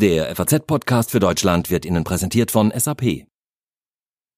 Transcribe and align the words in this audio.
Der 0.00 0.36
FAZ-Podcast 0.36 1.10
für 1.10 1.18
Deutschland 1.18 1.70
wird 1.70 1.84
Ihnen 1.84 2.04
präsentiert 2.04 2.52
von 2.52 2.70
SAP. 2.70 3.26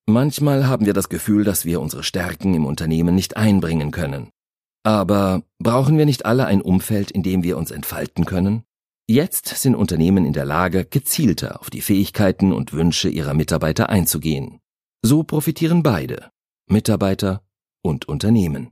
Manchmal 0.07 0.67
haben 0.67 0.87
wir 0.87 0.95
das 0.95 1.11
Gefühl, 1.11 1.45
dass 1.45 1.67
wir 1.67 1.83
unsere 1.83 2.03
Stärken 2.03 2.55
im 2.55 2.65
Unternehmen 2.65 3.15
nicht 3.15 3.37
einbringen 3.37 3.91
können. 3.91 4.31
Aber 4.85 5.43
brauchen 5.59 5.99
wir 5.99 6.07
nicht 6.07 6.25
alle 6.25 6.47
ein 6.47 6.63
Umfeld, 6.63 7.11
in 7.11 7.23
dem 7.23 7.43
wir 7.43 7.59
uns 7.59 7.73
entfalten 7.73 8.25
können? 8.25 8.63
Jetzt 9.07 9.49
sind 9.49 9.75
Unternehmen 9.75 10.25
in 10.25 10.33
der 10.33 10.47
Lage, 10.47 10.87
gezielter 10.87 11.61
auf 11.61 11.69
die 11.69 11.83
Fähigkeiten 11.83 12.55
und 12.55 12.73
Wünsche 12.73 13.11
ihrer 13.11 13.35
Mitarbeiter 13.35 13.91
einzugehen. 13.91 14.61
So 15.03 15.25
profitieren 15.25 15.83
beide, 15.83 16.31
Mitarbeiter 16.71 17.43
und 17.83 18.09
Unternehmen. 18.09 18.71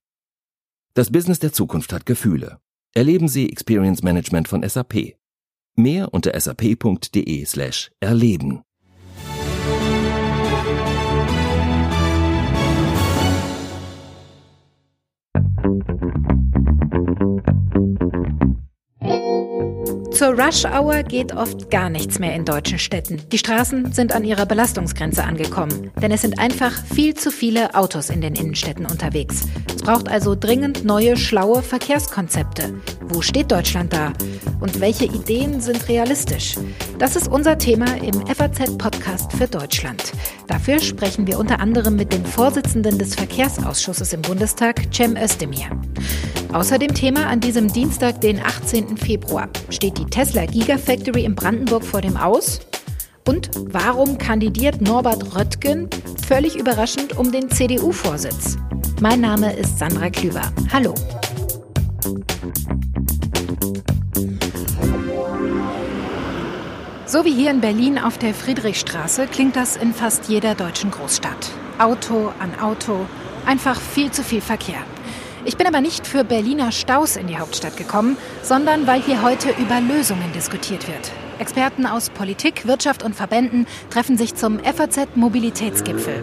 Das 0.95 1.13
Business 1.13 1.39
der 1.39 1.53
Zukunft 1.53 1.93
hat 1.93 2.07
Gefühle. 2.07 2.61
Erleben 2.95 3.29
Sie 3.29 3.53
Experience 3.53 4.03
Management 4.03 4.49
von 4.49 4.67
SAP. 4.67 5.18
Mehr 5.79 6.13
unter 6.13 6.39
sap.de 6.41 7.45
Zur 20.19 20.31
Rush 20.31 20.65
Hour 20.65 21.05
geht 21.05 21.33
oft 21.37 21.71
gar 21.71 21.89
nichts 21.89 22.19
mehr 22.19 22.35
in 22.35 22.45
deutschen 22.45 22.81
Städten. 22.81 23.23
Die 23.31 23.39
Straßen 23.39 23.93
sind 23.93 24.13
an 24.13 24.25
ihrer 24.25 24.47
Belastungsgrenze 24.47 25.23
angekommen, 25.23 25.93
denn 26.03 26.11
es 26.11 26.23
sind 26.23 26.41
einfach 26.41 26.73
viel 26.93 27.15
zu 27.15 27.31
viele 27.31 27.73
Autos 27.77 28.11
in 28.11 28.21
den 28.21 28.35
Innenstädten 28.35 28.85
unterwegs. 28.85 29.47
Es 29.73 29.81
braucht 29.81 30.09
also 30.09 30.35
dringend 30.35 30.85
neue, 30.85 31.17
schlaue 31.17 31.63
Verkehrskonzepte. 31.63 32.75
Wo 33.01 33.23
steht 33.23 33.53
Deutschland 33.53 33.93
da? 33.93 34.13
Und 34.59 34.81
welche 34.81 35.05
Ideen 35.05 35.61
sind 35.61 35.87
realistisch? 35.89 36.57
Das 36.99 37.15
ist 37.15 37.29
unser 37.29 37.57
Thema 37.57 37.87
im 38.03 38.27
FAZ-Podcast 38.27 39.33
für 39.35 39.47
Deutschland. 39.47 40.03
Dafür 40.49 40.81
sprechen 40.81 41.29
wir 41.29 41.39
unter 41.39 41.61
anderem 41.61 41.95
mit 41.95 42.13
dem 42.13 42.25
Vorsitzenden 42.25 42.99
des 42.99 43.15
Verkehrsausschusses 43.15 44.13
im 44.13 44.23
Bundestag, 44.23 44.93
Cem 44.93 45.17
Özdemir. 45.17 45.71
Außerdem 46.53 46.95
Thema 46.95 47.27
an 47.27 47.41
diesem 47.41 47.71
Dienstag, 47.71 48.23
den 48.23 48.41
18. 48.41 48.97
Februar, 48.97 49.49
steht 49.69 49.99
die 49.99 50.07
Tesla 50.11 50.47
Gigafactory 50.47 51.25
in 51.25 51.35
Brandenburg 51.35 51.85
vor 51.85 52.01
dem 52.01 52.17
Aus. 52.17 52.61
Und 53.27 53.51
warum 53.73 54.19
kandidiert 54.19 54.81
Norbert 54.81 55.37
Röttgen 55.37 55.89
völlig 56.27 56.57
überraschend 56.57 57.17
um 57.17 57.31
den 57.31 57.51
CDU-Vorsitz? 57.51 58.57
Mein 59.01 59.21
Name 59.21 59.53
ist 59.55 59.79
Sandra 59.79 60.11
Klüber. 60.11 60.53
Hallo. 60.73 60.95
So 67.07 67.25
wie 67.25 67.33
hier 67.33 67.51
in 67.51 67.61
Berlin 67.61 67.99
auf 67.99 68.19
der 68.19 68.35
Friedrichstraße 68.35 69.27
klingt 69.29 69.57
das 69.57 69.77
in 69.77 69.95
fast 69.95 70.29
jeder 70.29 70.55
deutschen 70.55 70.91
Großstadt. 70.91 71.51
Auto 71.79 72.33
an 72.39 72.59
Auto, 72.61 73.07
einfach 73.47 73.81
viel 73.81 74.11
zu 74.11 74.23
viel 74.23 74.41
Verkehr. 74.43 74.83
Ich 75.49 75.57
bin 75.57 75.67
aber 75.67 75.81
nicht 75.81 76.07
für 76.07 76.25
Berliner 76.25 76.73
Staus 76.73 77.17
in 77.17 77.27
die 77.27 77.39
Hauptstadt 77.39 77.79
gekommen, 77.79 78.19
sondern 78.43 78.87
weil 78.87 79.01
hier 79.01 79.23
heute 79.23 79.49
über 79.59 79.81
Lösungen 79.81 80.31
diskutiert 80.35 80.87
wird. 80.87 81.11
Experten 81.39 81.87
aus 81.87 82.11
Politik, 82.11 82.67
Wirtschaft 82.67 83.03
und 83.03 83.17
Verbänden 83.17 83.67
treffen 83.89 84.19
sich 84.19 84.35
zum 84.35 84.59
FAZ 84.59 85.09
Mobilitätsgipfel. 85.15 86.23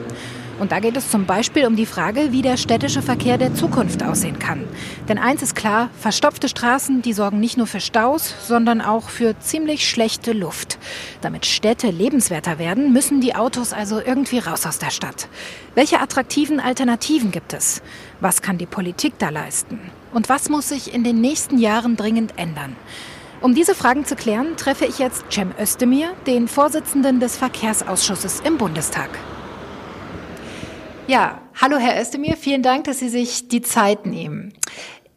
Und 0.57 0.71
da 0.71 0.79
geht 0.79 0.95
es 0.95 1.11
zum 1.11 1.25
Beispiel 1.25 1.65
um 1.65 1.75
die 1.75 1.85
Frage, 1.85 2.31
wie 2.31 2.41
der 2.41 2.55
städtische 2.55 3.01
Verkehr 3.01 3.37
der 3.37 3.53
Zukunft 3.53 4.01
aussehen 4.03 4.39
kann. 4.39 4.63
Denn 5.09 5.17
eins 5.17 5.41
ist 5.41 5.55
klar, 5.55 5.89
verstopfte 5.99 6.47
Straßen, 6.47 7.01
die 7.01 7.11
sorgen 7.11 7.41
nicht 7.41 7.57
nur 7.57 7.67
für 7.67 7.81
Staus, 7.81 8.33
sondern 8.47 8.79
auch 8.79 9.09
für 9.09 9.37
ziemlich 9.39 9.89
schlechte 9.89 10.31
Luft. 10.31 10.77
Damit 11.19 11.45
Städte 11.45 11.89
lebenswerter 11.89 12.57
werden, 12.57 12.93
müssen 12.93 13.19
die 13.19 13.35
Autos 13.35 13.73
also 13.73 13.99
irgendwie 13.99 14.39
raus 14.39 14.65
aus 14.65 14.79
der 14.79 14.91
Stadt. 14.91 15.27
Welche 15.75 15.99
attraktiven 15.99 16.61
Alternativen 16.61 17.31
gibt 17.31 17.51
es? 17.51 17.81
Was 18.21 18.41
kann 18.41 18.57
die 18.57 18.65
Politik 18.65 19.15
da 19.19 19.29
leisten? 19.29 19.79
Und 20.13 20.29
was 20.29 20.47
muss 20.47 20.69
sich 20.69 20.93
in 20.93 21.03
den 21.03 21.19
nächsten 21.19 21.57
Jahren 21.57 21.97
dringend 21.97 22.33
ändern? 22.37 22.77
Um 23.41 23.53
diese 23.53 23.75
Fragen 23.75 24.05
zu 24.05 24.15
klären, 24.15 24.55
treffe 24.55 24.85
ich 24.85 24.99
jetzt 24.99 25.25
Cem 25.29 25.51
Özdemir, 25.59 26.13
den 26.25 26.47
Vorsitzenden 26.47 27.19
des 27.19 27.35
Verkehrsausschusses 27.35 28.39
im 28.39 28.57
Bundestag. 28.57 29.09
Ja, 31.07 31.39
hallo 31.61 31.77
Herr 31.77 32.01
Özdemir, 32.01 32.35
vielen 32.35 32.63
Dank, 32.63 32.85
dass 32.85 32.97
Sie 32.97 33.09
sich 33.09 33.47
die 33.47 33.61
Zeit 33.61 34.07
nehmen. 34.07 34.53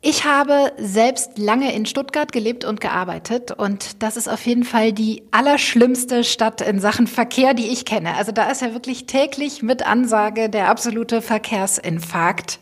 Ich 0.02 0.26
habe 0.26 0.72
selbst 0.76 1.38
lange 1.38 1.74
in 1.74 1.86
Stuttgart 1.86 2.30
gelebt 2.30 2.66
und 2.66 2.82
gearbeitet 2.82 3.52
und 3.52 4.02
das 4.02 4.18
ist 4.18 4.28
auf 4.28 4.44
jeden 4.44 4.64
Fall 4.64 4.92
die 4.92 5.22
allerschlimmste 5.30 6.24
Stadt 6.24 6.60
in 6.60 6.78
Sachen 6.78 7.06
Verkehr, 7.06 7.54
die 7.54 7.68
ich 7.68 7.86
kenne. 7.86 8.16
Also 8.16 8.32
da 8.32 8.50
ist 8.50 8.60
ja 8.60 8.74
wirklich 8.74 9.06
täglich 9.06 9.62
mit 9.62 9.86
Ansage 9.86 10.50
der 10.50 10.68
absolute 10.68 11.22
Verkehrsinfarkt. 11.22 12.58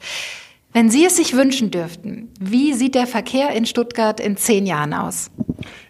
Wenn 0.73 0.89
Sie 0.89 1.05
es 1.05 1.17
sich 1.17 1.35
wünschen 1.35 1.73
dürften, 1.73 2.33
wie 2.39 2.75
sieht 2.75 2.95
der 2.95 3.09
Verkehr 3.09 3.51
in 3.51 3.67
Stuttgart 3.67 4.21
in 4.21 4.37
zehn 4.37 4.67
Jahren 4.67 4.95
aus? 4.95 5.33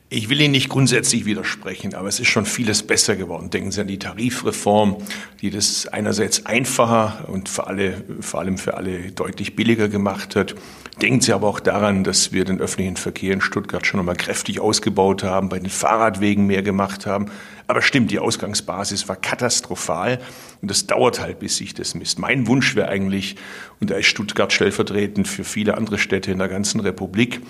Ich 0.08 0.28
will 0.28 0.40
Ihnen 0.40 0.52
nicht 0.52 0.68
grundsätzlich 0.68 1.24
widersprechen, 1.24 1.94
aber 1.94 2.06
es 2.06 2.20
ist 2.20 2.28
schon 2.28 2.46
vieles 2.46 2.84
besser 2.84 3.16
geworden. 3.16 3.50
Denken 3.50 3.72
Sie 3.72 3.80
an 3.80 3.88
die 3.88 3.98
Tarifreform, 3.98 4.98
die 5.40 5.50
das 5.50 5.88
einerseits 5.88 6.46
einfacher 6.46 7.28
und 7.28 7.48
für 7.48 7.66
alle, 7.66 8.04
vor 8.20 8.38
allem 8.38 8.56
für 8.56 8.74
alle 8.74 9.10
deutlich 9.10 9.56
billiger 9.56 9.88
gemacht 9.88 10.36
hat. 10.36 10.54
Denken 11.02 11.22
Sie 11.22 11.32
aber 11.32 11.48
auch 11.48 11.58
daran, 11.58 12.04
dass 12.04 12.30
wir 12.32 12.44
den 12.44 12.60
öffentlichen 12.60 12.96
Verkehr 12.96 13.32
in 13.32 13.40
Stuttgart 13.40 13.84
schon 13.84 13.98
einmal 13.98 14.14
kräftig 14.14 14.60
ausgebaut 14.60 15.24
haben, 15.24 15.48
bei 15.48 15.58
den 15.58 15.70
Fahrradwegen 15.70 16.46
mehr 16.46 16.62
gemacht 16.62 17.04
haben. 17.04 17.26
Aber 17.68 17.82
stimmt, 17.82 18.10
die 18.12 18.18
Ausgangsbasis 18.18 19.08
war 19.08 19.16
katastrophal 19.16 20.20
und 20.62 20.70
das 20.70 20.86
dauert 20.86 21.20
halt, 21.20 21.40
bis 21.40 21.56
sich 21.56 21.74
das 21.74 21.94
misst. 21.94 22.18
Mein 22.18 22.46
Wunsch 22.46 22.76
wäre 22.76 22.88
eigentlich, 22.88 23.36
und 23.80 23.90
da 23.90 23.96
ist 23.96 24.06
Stuttgart 24.06 24.52
stellvertretend 24.52 25.26
für 25.26 25.42
viele 25.42 25.76
andere 25.76 25.98
Städte 25.98 26.30
in 26.30 26.38
der 26.38 26.48
ganzen 26.48 26.80
Republik, 26.80 27.40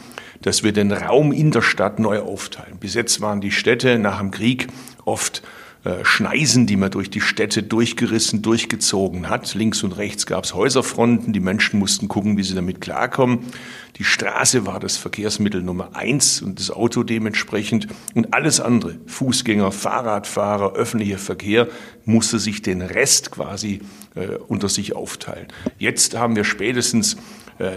dass 0.41 0.63
wir 0.63 0.73
den 0.73 0.91
Raum 0.93 1.33
in 1.33 1.51
der 1.51 1.63
Stadt 1.63 1.99
neu 1.99 2.21
aufteilen. 2.21 2.79
Bis 2.79 2.95
jetzt 2.95 3.21
waren 3.21 3.41
die 3.41 3.53
Städte 3.53 3.99
nach 3.99 4.19
dem 4.19 4.31
Krieg 4.31 4.69
oft 5.05 5.43
äh, 5.87 6.05
Schneisen, 6.05 6.67
die 6.67 6.75
man 6.75 6.91
durch 6.91 7.11
die 7.11 7.21
Städte 7.21 7.63
durchgerissen, 7.63 8.43
durchgezogen 8.43 9.29
hat. 9.29 9.55
Links 9.55 9.85
und 9.85 9.93
rechts 9.93 10.27
gab 10.27 10.43
es 10.43 10.53
Häuserfronten, 10.53 11.33
die 11.33 11.39
Menschen 11.39 11.79
mussten 11.79 12.09
gucken, 12.09 12.37
wie 12.37 12.43
sie 12.43 12.57
damit 12.57 12.81
klarkommen. 12.81 13.39
Die 13.97 14.03
Straße 14.03 14.67
war 14.67 14.81
das 14.81 14.97
Verkehrsmittel 14.97 15.63
Nummer 15.63 15.95
eins 15.95 16.43
und 16.43 16.59
das 16.59 16.73
Auto 16.73 17.05
dementsprechend. 17.05 17.87
Und 18.15 18.35
alles 18.35 18.59
andere, 18.59 18.97
Fußgänger, 19.07 19.71
Fahrradfahrer, 19.71 20.73
öffentlicher 20.73 21.19
Verkehr, 21.19 21.69
musste 22.05 22.41
sich 22.41 22.63
den 22.63 22.83
Rest 22.83 23.31
quasi 23.31 23.81
äh, 24.17 24.39
unter 24.49 24.69
sich 24.69 24.97
aufteilen. 24.97 25.47
Jetzt 25.79 26.17
haben 26.17 26.35
wir 26.35 26.43
spätestens 26.43 27.17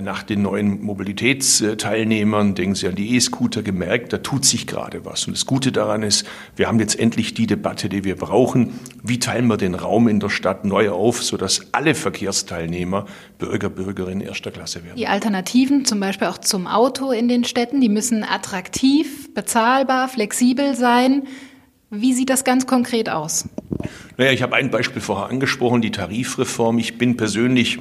nach 0.01 0.23
den 0.23 0.41
neuen 0.41 0.81
Mobilitätsteilnehmern, 0.83 2.53
denken 2.55 2.75
Sie 2.75 2.87
an 2.87 2.95
die 2.95 3.15
E-Scooter, 3.15 3.61
gemerkt, 3.61 4.11
da 4.11 4.17
tut 4.17 4.43
sich 4.45 4.67
gerade 4.67 5.05
was. 5.05 5.25
Und 5.27 5.37
das 5.37 5.45
Gute 5.45 5.71
daran 5.71 6.03
ist, 6.03 6.27
wir 6.55 6.67
haben 6.67 6.79
jetzt 6.79 6.99
endlich 6.99 7.33
die 7.33 7.47
Debatte, 7.47 7.87
die 7.87 8.03
wir 8.03 8.15
brauchen. 8.15 8.79
Wie 9.03 9.19
teilen 9.19 9.47
wir 9.47 9.57
den 9.57 9.75
Raum 9.75 10.07
in 10.07 10.19
der 10.19 10.29
Stadt 10.29 10.65
neu 10.65 10.89
auf, 10.89 11.23
sodass 11.23 11.67
alle 11.71 11.95
Verkehrsteilnehmer 11.95 13.05
Bürger, 13.37 13.69
Bürgerinnen 13.69 14.21
erster 14.21 14.51
Klasse 14.51 14.83
werden? 14.83 14.97
Die 14.97 15.07
Alternativen, 15.07 15.85
zum 15.85 15.99
Beispiel 15.99 16.27
auch 16.27 16.39
zum 16.39 16.67
Auto 16.67 17.11
in 17.11 17.29
den 17.29 17.45
Städten, 17.45 17.79
die 17.79 17.89
müssen 17.89 18.23
attraktiv, 18.23 19.33
bezahlbar, 19.33 20.09
flexibel 20.09 20.75
sein. 20.75 21.23
Wie 21.89 22.13
sieht 22.13 22.29
das 22.29 22.43
ganz 22.43 22.67
konkret 22.67 23.09
aus? 23.09 23.49
Naja, 24.17 24.31
ich 24.31 24.43
habe 24.43 24.55
ein 24.55 24.69
Beispiel 24.69 25.01
vorher 25.01 25.29
angesprochen, 25.29 25.81
die 25.81 25.91
Tarifreform. 25.91 26.77
Ich 26.77 26.97
bin 26.97 27.17
persönlich 27.17 27.79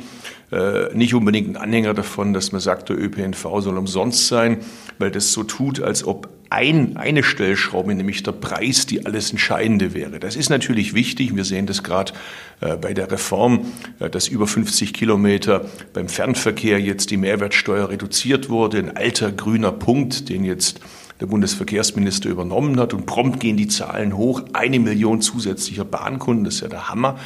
äh, 0.50 0.94
nicht 0.94 1.14
unbedingt 1.14 1.50
ein 1.50 1.56
Anhänger 1.56 1.94
davon, 1.94 2.32
dass 2.32 2.52
man 2.52 2.60
sagt, 2.60 2.88
der 2.88 2.98
ÖPNV 2.98 3.60
soll 3.60 3.76
umsonst 3.76 4.28
sein, 4.28 4.58
weil 4.98 5.10
das 5.10 5.32
so 5.32 5.42
tut, 5.44 5.80
als 5.80 6.04
ob 6.06 6.28
ein, 6.50 6.96
eine 6.96 7.22
Stellschraube, 7.22 7.94
nämlich 7.94 8.22
der 8.22 8.32
Preis, 8.32 8.86
die 8.86 9.04
alles 9.04 9.30
Entscheidende 9.30 9.92
wäre. 9.92 10.18
Das 10.18 10.34
ist 10.34 10.48
natürlich 10.48 10.94
wichtig. 10.94 11.36
Wir 11.36 11.44
sehen 11.44 11.66
das 11.66 11.82
gerade 11.82 12.12
äh, 12.60 12.76
bei 12.76 12.94
der 12.94 13.10
Reform, 13.10 13.66
äh, 14.00 14.08
dass 14.08 14.28
über 14.28 14.46
50 14.46 14.94
Kilometer 14.94 15.66
beim 15.92 16.08
Fernverkehr 16.08 16.80
jetzt 16.80 17.10
die 17.10 17.18
Mehrwertsteuer 17.18 17.90
reduziert 17.90 18.48
wurde. 18.48 18.78
Ein 18.78 18.96
alter 18.96 19.30
grüner 19.30 19.72
Punkt, 19.72 20.30
den 20.30 20.44
jetzt 20.44 20.80
der 21.20 21.26
Bundesverkehrsminister 21.26 22.30
übernommen 22.30 22.80
hat. 22.80 22.94
Und 22.94 23.04
prompt 23.04 23.40
gehen 23.40 23.58
die 23.58 23.68
Zahlen 23.68 24.16
hoch. 24.16 24.42
Eine 24.54 24.78
Million 24.78 25.20
zusätzlicher 25.20 25.84
Bahnkunden, 25.84 26.44
das 26.44 26.56
ist 26.56 26.60
ja 26.62 26.68
der 26.68 26.88
Hammer. 26.88 27.18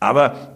Aber 0.00 0.53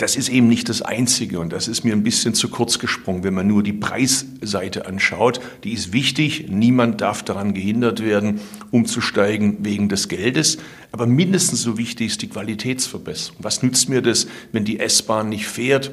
das 0.00 0.16
ist 0.16 0.30
eben 0.30 0.48
nicht 0.48 0.70
das 0.70 0.80
Einzige 0.80 1.40
und 1.40 1.52
das 1.52 1.68
ist 1.68 1.84
mir 1.84 1.92
ein 1.92 2.02
bisschen 2.02 2.32
zu 2.32 2.48
kurz 2.48 2.78
gesprungen, 2.78 3.22
wenn 3.22 3.34
man 3.34 3.46
nur 3.46 3.62
die 3.62 3.74
Preisseite 3.74 4.86
anschaut. 4.86 5.40
Die 5.62 5.74
ist 5.74 5.92
wichtig, 5.92 6.46
niemand 6.48 7.02
darf 7.02 7.22
daran 7.22 7.52
gehindert 7.52 8.02
werden, 8.02 8.40
umzusteigen 8.70 9.58
wegen 9.60 9.90
des 9.90 10.08
Geldes. 10.08 10.56
Aber 10.90 11.04
mindestens 11.06 11.60
so 11.60 11.76
wichtig 11.76 12.06
ist 12.08 12.22
die 12.22 12.30
Qualitätsverbesserung. 12.30 13.36
Was 13.42 13.62
nützt 13.62 13.90
mir 13.90 14.00
das, 14.00 14.26
wenn 14.52 14.64
die 14.64 14.80
S-Bahn 14.80 15.28
nicht 15.28 15.46
fährt? 15.46 15.92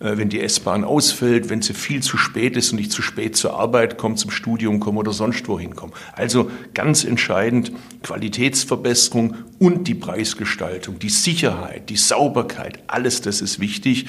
äh, 0.00 0.16
wenn 0.16 0.28
die 0.28 0.40
S-Bahn 0.40 0.84
ausfällt, 0.84 1.48
wenn 1.48 1.62
sie 1.62 1.74
viel 1.74 2.02
zu 2.02 2.16
spät 2.16 2.56
ist 2.56 2.72
und 2.72 2.78
nicht 2.78 2.92
zu 2.92 3.02
spät 3.02 3.36
zur 3.36 3.58
Arbeit 3.58 3.98
kommt, 3.98 4.18
zum 4.18 4.30
Studium 4.30 4.80
kommen 4.80 4.98
oder 4.98 5.12
sonst 5.12 5.48
wohin 5.48 5.74
kommen. 5.74 5.92
Also 6.12 6.50
ganz 6.74 7.04
entscheidend 7.04 7.72
Qualitätsverbesserung 8.02 9.36
und 9.58 9.88
die 9.88 9.94
Preisgestaltung, 9.94 10.98
die 10.98 11.08
Sicherheit, 11.08 11.90
die 11.90 11.96
Sauberkeit, 11.96 12.78
alles 12.86 13.20
das 13.20 13.40
ist 13.40 13.60
wichtig. 13.60 14.06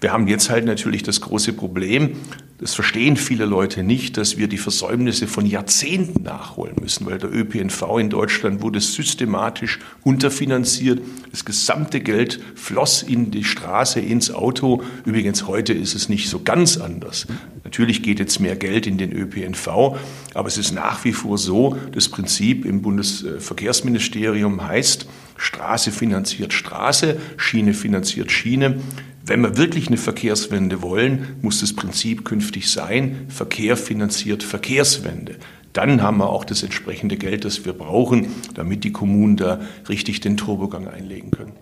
Wir 0.00 0.12
haben 0.12 0.28
jetzt 0.28 0.50
halt 0.50 0.64
natürlich 0.64 1.02
das 1.02 1.20
große 1.20 1.52
Problem, 1.52 2.16
das 2.58 2.74
verstehen 2.74 3.16
viele 3.16 3.44
Leute 3.44 3.84
nicht, 3.84 4.16
dass 4.16 4.36
wir 4.36 4.48
die 4.48 4.58
Versäumnisse 4.58 5.28
von 5.28 5.46
Jahrzehnten 5.46 6.24
nachholen 6.24 6.74
müssen, 6.80 7.06
weil 7.06 7.18
der 7.18 7.32
ÖPNV 7.32 7.98
in 8.00 8.10
Deutschland 8.10 8.62
wurde 8.62 8.80
systematisch 8.80 9.78
unterfinanziert. 10.02 11.00
Das 11.30 11.44
gesamte 11.44 12.00
Geld 12.00 12.40
floss 12.56 13.04
in 13.04 13.30
die 13.30 13.44
Straße, 13.44 14.00
ins 14.00 14.32
Auto. 14.32 14.82
Übrigens, 15.04 15.46
heute 15.46 15.72
ist 15.72 15.94
es 15.94 16.08
nicht 16.08 16.28
so 16.28 16.40
ganz 16.40 16.78
anders. 16.78 17.28
Natürlich 17.62 18.02
geht 18.02 18.18
jetzt 18.18 18.40
mehr 18.40 18.56
Geld 18.56 18.88
in 18.88 18.98
den 18.98 19.12
ÖPNV, 19.12 19.96
aber 20.34 20.48
es 20.48 20.58
ist 20.58 20.72
nach 20.72 21.04
wie 21.04 21.12
vor 21.12 21.38
so, 21.38 21.76
das 21.92 22.08
Prinzip 22.08 22.64
im 22.64 22.82
Bundesverkehrsministerium 22.82 24.66
heißt, 24.66 24.87
Straße 25.36 25.92
finanziert 25.92 26.52
Straße, 26.52 27.18
Schiene 27.36 27.74
finanziert 27.74 28.32
Schiene. 28.32 28.80
Wenn 29.24 29.42
wir 29.42 29.56
wirklich 29.56 29.88
eine 29.88 29.98
Verkehrswende 29.98 30.82
wollen, 30.82 31.36
muss 31.42 31.60
das 31.60 31.74
Prinzip 31.74 32.24
künftig 32.24 32.70
sein, 32.70 33.26
Verkehr 33.28 33.76
finanziert 33.76 34.42
Verkehrswende. 34.42 35.36
Dann 35.74 36.02
haben 36.02 36.18
wir 36.18 36.30
auch 36.30 36.44
das 36.44 36.62
entsprechende 36.62 37.16
Geld, 37.16 37.44
das 37.44 37.64
wir 37.64 37.72
brauchen, 37.72 38.28
damit 38.54 38.84
die 38.84 38.92
Kommunen 38.92 39.36
da 39.36 39.60
richtig 39.88 40.20
den 40.20 40.36
Turbogang 40.36 40.88
einlegen 40.88 41.30
können. 41.30 41.52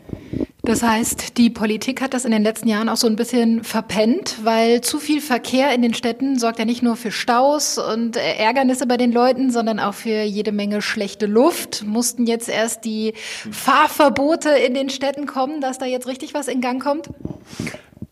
Das 0.66 0.82
heißt, 0.82 1.38
die 1.38 1.48
Politik 1.48 2.02
hat 2.02 2.12
das 2.12 2.24
in 2.24 2.32
den 2.32 2.42
letzten 2.42 2.66
Jahren 2.66 2.88
auch 2.88 2.96
so 2.96 3.06
ein 3.06 3.14
bisschen 3.14 3.62
verpennt, 3.62 4.38
weil 4.42 4.80
zu 4.80 4.98
viel 4.98 5.20
Verkehr 5.20 5.72
in 5.72 5.80
den 5.80 5.94
Städten 5.94 6.40
sorgt 6.40 6.58
ja 6.58 6.64
nicht 6.64 6.82
nur 6.82 6.96
für 6.96 7.12
Staus 7.12 7.78
und 7.78 8.16
Ärgernisse 8.16 8.84
bei 8.88 8.96
den 8.96 9.12
Leuten, 9.12 9.52
sondern 9.52 9.78
auch 9.78 9.94
für 9.94 10.22
jede 10.22 10.50
Menge 10.50 10.82
schlechte 10.82 11.26
Luft. 11.26 11.84
Mussten 11.86 12.26
jetzt 12.26 12.48
erst 12.48 12.84
die 12.84 13.14
Fahrverbote 13.48 14.50
in 14.50 14.74
den 14.74 14.90
Städten 14.90 15.26
kommen, 15.26 15.60
dass 15.60 15.78
da 15.78 15.86
jetzt 15.86 16.08
richtig 16.08 16.34
was 16.34 16.48
in 16.48 16.60
Gang 16.60 16.82
kommt? 16.82 17.10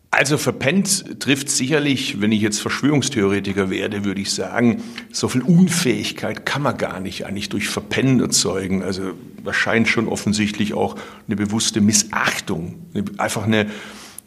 Also 0.09 0.37
verpennt 0.37 1.19
trifft 1.19 1.49
sicherlich, 1.49 2.21
wenn 2.21 2.31
ich 2.31 2.39
jetzt 2.39 2.61
Verschwörungstheoretiker 2.61 3.69
werde, 3.69 4.05
würde 4.05 4.21
ich 4.21 4.31
sagen, 4.31 4.81
so 5.11 5.27
viel 5.27 5.41
Unfähigkeit 5.41 6.45
kann 6.45 6.61
man 6.61 6.77
gar 6.77 7.01
nicht 7.01 7.25
eigentlich 7.25 7.49
durch 7.49 7.67
Verpennen 7.67 8.21
erzeugen. 8.21 8.81
Also 8.81 9.11
wahrscheinlich 9.45 9.91
schon 9.91 10.07
offensichtlich 10.07 10.73
auch 10.73 10.95
eine 11.27 11.35
bewusste 11.35 11.81
Missachtung, 11.81 12.75
einfach 13.17 13.45
eine 13.45 13.67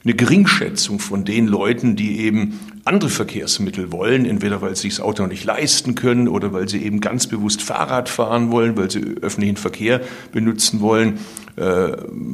eine 0.05 0.15
Geringschätzung 0.15 1.01
von 1.01 1.25
den 1.25 1.47
Leuten, 1.47 1.97
die 1.97 2.21
eben 2.21 2.59
andere 2.89 3.11
Verkehrsmittel 3.11 3.93
wollen, 3.93 4.25
entweder 4.25 4.63
weil 4.63 4.75
sie 4.75 4.83
sich 4.83 4.97
das 4.97 5.01
Auto 5.05 5.27
nicht 5.27 5.45
leisten 5.45 5.95
können 5.95 6.27
oder 6.27 6.53
weil 6.53 6.69
sie 6.69 6.83
eben 6.83 7.01
ganz 7.01 7.27
bewusst 7.27 7.63
Fahrrad 7.63 8.09
fahren 8.09 8.51
wollen, 8.51 8.77
weil 8.77 8.91
sie 8.91 9.17
öffentlichen 9.21 9.57
Verkehr 9.57 10.01
benutzen 10.33 10.81
wollen, 10.81 11.19
äh, 11.57 11.93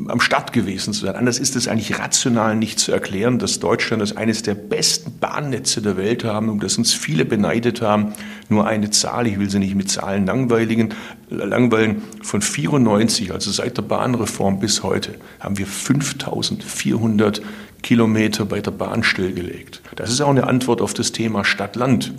am 0.09 0.21
Start 0.21 0.53
gewesen 0.53 0.93
zu 0.93 1.06
sein. 1.06 1.17
Anders 1.17 1.39
ist 1.39 1.56
es 1.56 1.67
eigentlich 1.67 1.99
rational 1.99 2.56
nicht 2.56 2.79
zu 2.79 2.93
erklären, 2.93 3.39
dass 3.39 3.59
Deutschland 3.59 4.01
das 4.01 4.17
eines 4.17 4.43
der 4.43 4.55
besten 4.55 5.19
Bahnnetze 5.19 5.83
der 5.83 5.97
Welt 5.97 6.25
haben 6.25 6.49
und 6.49 6.62
dass 6.62 6.79
uns 6.79 6.95
viele 6.95 7.25
beneidet 7.25 7.83
haben. 7.83 8.12
Nur 8.49 8.67
eine 8.67 8.91
Zahl, 8.91 9.27
ich 9.27 9.39
will 9.39 9.50
sie 9.50 9.59
nicht 9.59 9.75
mit 9.75 9.91
Zahlen 9.91 10.27
langweiligen, 10.27 10.95
langweilen, 11.31 12.03
von 12.23 12.41
94, 12.41 13.33
also 13.33 13.50
seit 13.50 13.77
der 13.77 13.83
Bahnreform 13.83 14.61
bis 14.61 14.83
heute, 14.83 15.15
haben 15.41 15.59
wir 15.59 15.67
5400 15.67 17.43
Kilometer 17.85 18.45
bei 18.47 18.61
der 18.61 18.73
Bahn 18.73 19.05
stillgelegt. 19.05 19.83
Das 19.95 20.11
ist 20.11 20.21
auch 20.21 20.31
eine 20.31 20.49
Antwort 20.49 20.81
auf 20.81 20.95
das 20.95 21.13
Thema 21.13 21.45
Stadt-Land. 21.45 22.13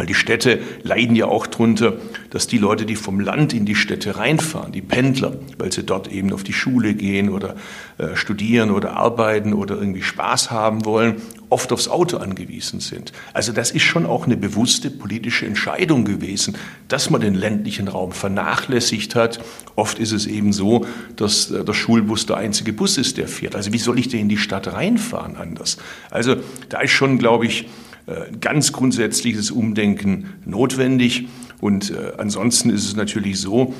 Weil 0.00 0.06
die 0.06 0.14
Städte 0.14 0.60
leiden 0.82 1.14
ja 1.14 1.26
auch 1.26 1.46
darunter, 1.46 1.92
dass 2.30 2.46
die 2.46 2.56
Leute, 2.56 2.86
die 2.86 2.96
vom 2.96 3.20
Land 3.20 3.52
in 3.52 3.66
die 3.66 3.74
Städte 3.74 4.16
reinfahren, 4.16 4.72
die 4.72 4.80
Pendler, 4.80 5.36
weil 5.58 5.70
sie 5.70 5.82
dort 5.82 6.10
eben 6.10 6.32
auf 6.32 6.42
die 6.42 6.54
Schule 6.54 6.94
gehen 6.94 7.28
oder 7.28 7.54
äh, 7.98 8.16
studieren 8.16 8.70
oder 8.70 8.96
arbeiten 8.96 9.52
oder 9.52 9.76
irgendwie 9.76 10.00
Spaß 10.00 10.50
haben 10.50 10.86
wollen, 10.86 11.16
oft 11.50 11.70
aufs 11.70 11.88
Auto 11.88 12.16
angewiesen 12.16 12.80
sind. 12.80 13.12
Also 13.34 13.52
das 13.52 13.72
ist 13.72 13.82
schon 13.82 14.06
auch 14.06 14.24
eine 14.24 14.38
bewusste 14.38 14.90
politische 14.90 15.44
Entscheidung 15.44 16.06
gewesen, 16.06 16.56
dass 16.88 17.10
man 17.10 17.20
den 17.20 17.34
ländlichen 17.34 17.86
Raum 17.86 18.12
vernachlässigt 18.12 19.14
hat. 19.14 19.38
Oft 19.76 19.98
ist 19.98 20.12
es 20.12 20.26
eben 20.26 20.54
so, 20.54 20.86
dass 21.16 21.50
äh, 21.50 21.62
der 21.62 21.74
Schulbus 21.74 22.24
der 22.24 22.38
einzige 22.38 22.72
Bus 22.72 22.96
ist, 22.96 23.18
der 23.18 23.28
fährt. 23.28 23.54
Also 23.54 23.74
wie 23.74 23.78
soll 23.78 23.98
ich 23.98 24.08
denn 24.08 24.20
in 24.20 24.28
die 24.30 24.38
Stadt 24.38 24.72
reinfahren 24.72 25.36
anders? 25.36 25.76
Also 26.10 26.36
da 26.70 26.80
ist 26.80 26.92
schon, 26.92 27.18
glaube 27.18 27.44
ich, 27.44 27.66
äh, 28.10 28.36
ganz 28.40 28.72
grundsätzliches 28.72 29.50
Umdenken 29.50 30.34
notwendig. 30.44 31.28
Und 31.60 31.90
äh, 31.90 32.12
ansonsten 32.18 32.70
ist 32.70 32.84
es 32.86 32.96
natürlich 32.96 33.38
so, 33.38 33.74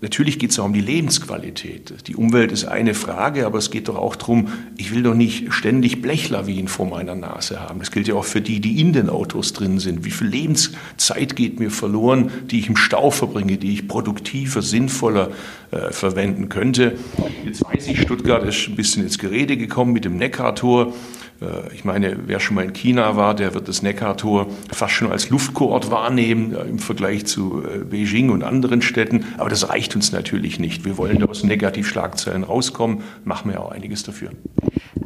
natürlich 0.00 0.38
geht 0.38 0.50
es 0.50 0.58
auch 0.58 0.64
um 0.64 0.72
die 0.72 0.80
Lebensqualität. 0.80 2.08
Die 2.08 2.16
Umwelt 2.16 2.50
ist 2.50 2.64
eine 2.64 2.94
Frage, 2.94 3.46
aber 3.46 3.58
es 3.58 3.70
geht 3.70 3.88
doch 3.88 3.96
auch 3.96 4.16
darum, 4.16 4.48
ich 4.76 4.92
will 4.92 5.02
doch 5.02 5.14
nicht 5.14 5.52
ständig 5.52 6.02
Blechlawinen 6.02 6.66
vor 6.66 6.86
meiner 6.86 7.14
Nase 7.14 7.60
haben. 7.60 7.78
Das 7.78 7.90
gilt 7.90 8.08
ja 8.08 8.14
auch 8.14 8.24
für 8.24 8.40
die, 8.40 8.60
die 8.60 8.80
in 8.80 8.92
den 8.92 9.10
Autos 9.10 9.52
drin 9.52 9.78
sind. 9.78 10.04
Wie 10.04 10.10
viel 10.10 10.26
Lebenszeit 10.26 11.36
geht 11.36 11.60
mir 11.60 11.70
verloren, 11.70 12.30
die 12.50 12.58
ich 12.58 12.68
im 12.68 12.76
Stau 12.76 13.10
verbringe, 13.10 13.58
die 13.58 13.74
ich 13.74 13.86
produktiver, 13.86 14.62
sinnvoller 14.62 15.30
äh, 15.70 15.92
verwenden 15.92 16.48
könnte. 16.48 16.98
Jetzt 17.44 17.64
weiß 17.64 17.86
ich, 17.88 18.00
Stuttgart 18.00 18.44
ist 18.44 18.68
ein 18.68 18.76
bisschen 18.76 19.04
ins 19.04 19.18
Gerede 19.18 19.56
gekommen 19.56 19.92
mit 19.92 20.04
dem 20.04 20.16
Neckartor. 20.16 20.94
Äh, 21.40 21.74
ich 21.74 21.84
meine, 21.84 22.16
wer 22.26 22.40
schon 22.40 22.54
mal 22.56 22.64
in 22.64 22.72
China 22.72 23.16
war, 23.16 23.34
der 23.34 23.54
wird 23.54 23.68
das 23.68 23.82
Neckartor 23.82 24.48
fast 24.72 24.92
schon 24.92 25.10
als 25.10 25.30
Luftkurort 25.30 25.90
wahrnehmen 25.90 26.54
äh, 26.54 26.62
im 26.62 26.78
Vergleich 26.78 27.26
zu 27.26 27.62
äh, 27.64 27.84
Beijing 27.84 28.30
und 28.30 28.42
anderen 28.42 28.82
Städten. 28.82 29.24
Aber 29.36 29.50
das 29.50 29.68
reicht 29.68 29.94
uns 29.94 30.12
natürlich 30.12 30.58
nicht. 30.58 30.84
Wir 30.84 30.96
wollen 30.98 31.18
da 31.18 31.26
aus 31.26 31.44
Negativschlagzeilen 31.44 32.44
rauskommen, 32.44 33.02
machen 33.24 33.50
wir 33.50 33.60
auch 33.60 33.70
einiges 33.70 34.02
dafür. 34.02 34.30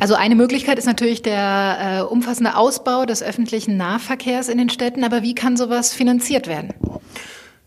Also 0.00 0.14
eine 0.14 0.34
Möglichkeit 0.34 0.78
ist 0.78 0.86
natürlich 0.86 1.22
der 1.22 2.00
äh, 2.00 2.02
umfassende 2.02 2.56
Ausbau 2.56 3.04
des 3.04 3.22
öffentlichen 3.22 3.76
Nahverkehrs 3.76 4.48
in 4.48 4.58
den 4.58 4.68
Städten. 4.68 5.04
Aber 5.04 5.22
wie 5.22 5.34
kann 5.34 5.56
sowas 5.56 5.94
finanziert 5.94 6.48
werden? 6.48 6.70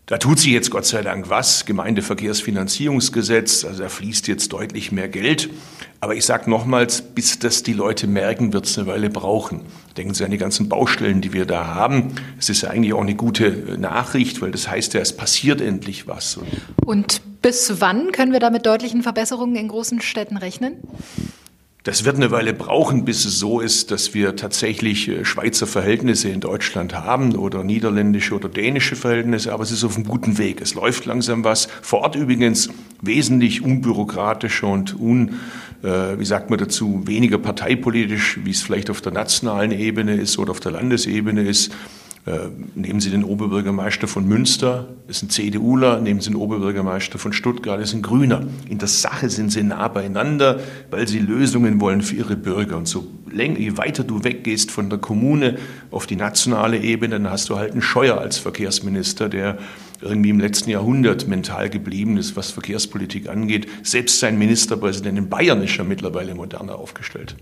Da 0.08 0.18
tut 0.18 0.38
sich 0.38 0.52
jetzt 0.52 0.70
Gott 0.70 0.86
sei 0.86 1.02
Dank 1.02 1.30
was. 1.30 1.66
Gemeindeverkehrsfinanzierungsgesetz, 1.66 3.64
also 3.64 3.82
da 3.82 3.88
fließt 3.88 4.28
jetzt 4.28 4.52
deutlich 4.52 4.92
mehr 4.92 5.08
Geld. 5.08 5.50
Aber 6.00 6.14
ich 6.14 6.24
sage 6.24 6.48
nochmals, 6.48 7.02
bis 7.02 7.40
das 7.40 7.64
die 7.64 7.72
Leute 7.72 8.06
merken, 8.06 8.52
wird 8.52 8.66
es 8.66 8.78
eine 8.78 8.86
Weile 8.86 9.10
brauchen. 9.10 9.62
Denken 9.96 10.14
Sie 10.14 10.24
an 10.24 10.30
die 10.30 10.38
ganzen 10.38 10.68
Baustellen, 10.68 11.22
die 11.22 11.32
wir 11.32 11.44
da 11.44 11.74
haben. 11.74 12.12
Es 12.38 12.48
ist 12.48 12.62
ja 12.62 12.70
eigentlich 12.70 12.92
auch 12.92 13.00
eine 13.00 13.16
gute 13.16 13.76
Nachricht, 13.80 14.40
weil 14.40 14.52
das 14.52 14.68
heißt 14.68 14.94
ja, 14.94 15.00
es 15.00 15.16
passiert 15.16 15.60
endlich 15.60 16.06
was. 16.06 16.38
Und 16.84 17.20
bis 17.42 17.80
wann 17.80 18.12
können 18.12 18.30
wir 18.30 18.38
da 18.38 18.50
mit 18.50 18.64
deutlichen 18.64 19.02
Verbesserungen 19.02 19.56
in 19.56 19.66
großen 19.66 20.00
Städten 20.00 20.36
rechnen? 20.36 20.76
Das 21.86 22.04
wird 22.04 22.16
eine 22.16 22.32
Weile 22.32 22.52
brauchen, 22.52 23.04
bis 23.04 23.24
es 23.26 23.38
so 23.38 23.60
ist, 23.60 23.92
dass 23.92 24.12
wir 24.12 24.34
tatsächlich 24.34 25.06
äh, 25.06 25.24
Schweizer 25.24 25.68
Verhältnisse 25.68 26.28
in 26.28 26.40
Deutschland 26.40 26.94
haben 26.94 27.36
oder 27.36 27.62
niederländische 27.62 28.34
oder 28.34 28.48
dänische 28.48 28.96
Verhältnisse, 28.96 29.52
aber 29.52 29.62
es 29.62 29.70
ist 29.70 29.84
auf 29.84 29.94
einem 29.94 30.04
guten 30.04 30.36
Weg. 30.36 30.60
Es 30.60 30.74
läuft 30.74 31.06
langsam 31.06 31.44
was. 31.44 31.68
Vor 31.82 32.00
Ort 32.00 32.16
übrigens 32.16 32.70
wesentlich 33.02 33.62
unbürokratischer 33.62 34.66
und 34.66 34.98
un, 34.98 35.36
äh, 35.84 36.18
wie 36.18 36.24
sagt 36.24 36.50
man 36.50 36.58
dazu, 36.58 37.04
weniger 37.06 37.38
parteipolitisch, 37.38 38.40
wie 38.42 38.50
es 38.50 38.62
vielleicht 38.62 38.90
auf 38.90 39.00
der 39.00 39.12
nationalen 39.12 39.70
Ebene 39.70 40.16
ist 40.16 40.40
oder 40.40 40.50
auf 40.50 40.58
der 40.58 40.72
Landesebene 40.72 41.42
ist. 41.42 41.70
Äh, 42.26 42.48
nehmen 42.74 42.98
Sie 42.98 43.10
den 43.10 43.22
Oberbürgermeister 43.22 44.08
von 44.08 44.26
Münster, 44.26 44.88
ist 45.06 45.22
ein 45.22 45.30
CDUler, 45.30 46.00
nehmen 46.00 46.20
Sie 46.20 46.30
den 46.30 46.36
Oberbürgermeister 46.36 47.20
von 47.20 47.32
Stuttgart, 47.32 47.80
ist 47.80 47.94
ein 47.94 48.02
Grüner. 48.02 48.42
In 48.68 48.78
der 48.78 48.88
Sache 48.88 49.30
sind 49.30 49.52
sie 49.52 49.62
nah 49.62 49.86
beieinander, 49.86 50.58
weil 50.90 51.06
sie 51.06 51.20
Lösungen 51.20 51.80
wollen 51.80 52.02
für 52.02 52.16
ihre 52.16 52.34
Bürger. 52.34 52.78
Und 52.78 52.88
so 52.88 53.06
je 53.32 53.76
weiter 53.76 54.02
du 54.02 54.24
weggehst 54.24 54.72
von 54.72 54.90
der 54.90 54.98
Kommune 54.98 55.58
auf 55.92 56.06
die 56.06 56.16
nationale 56.16 56.78
Ebene, 56.78 57.20
dann 57.20 57.30
hast 57.30 57.48
du 57.48 57.56
halt 57.56 57.72
einen 57.72 57.82
Scheuer 57.82 58.18
als 58.18 58.38
Verkehrsminister, 58.38 59.28
der 59.28 59.58
irgendwie 60.00 60.30
im 60.30 60.40
letzten 60.40 60.70
Jahrhundert 60.70 61.28
mental 61.28 61.70
geblieben 61.70 62.16
ist, 62.16 62.36
was 62.36 62.50
Verkehrspolitik 62.50 63.28
angeht. 63.28 63.66
Selbst 63.82 64.20
sein 64.20 64.38
Ministerpräsident 64.38 65.18
in 65.18 65.28
Bayern 65.28 65.62
ist 65.62 65.76
ja 65.76 65.84
mittlerweile 65.84 66.34
moderner 66.34 66.78
aufgestellt. 66.78 67.36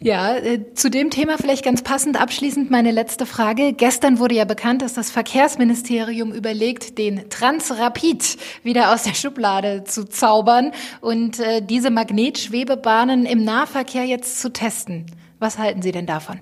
Ja, 0.00 0.36
äh, 0.36 0.74
zu 0.74 0.90
dem 0.90 1.10
Thema 1.10 1.38
vielleicht 1.38 1.64
ganz 1.64 1.82
passend 1.82 2.20
abschließend 2.20 2.70
meine 2.70 2.90
letzte 2.90 3.26
Frage. 3.26 3.72
Gestern 3.72 4.18
wurde 4.18 4.34
ja 4.34 4.44
bekannt, 4.44 4.82
dass 4.82 4.94
das 4.94 5.10
Verkehrsministerium 5.10 6.32
überlegt, 6.32 6.98
den 6.98 7.28
Transrapid 7.30 8.36
wieder 8.62 8.92
aus 8.94 9.02
der 9.02 9.14
Schublade 9.14 9.84
zu 9.84 10.04
zaubern 10.04 10.72
und 11.00 11.40
äh, 11.40 11.62
diese 11.62 11.90
Magnetschwebebahnen 11.90 13.26
im 13.26 13.44
Nahverkehr 13.44 14.04
jetzt 14.04 14.40
zu 14.40 14.52
testen. 14.52 15.06
Was 15.40 15.56
halten 15.56 15.82
Sie 15.82 15.92
denn 15.92 16.06
davon? 16.06 16.40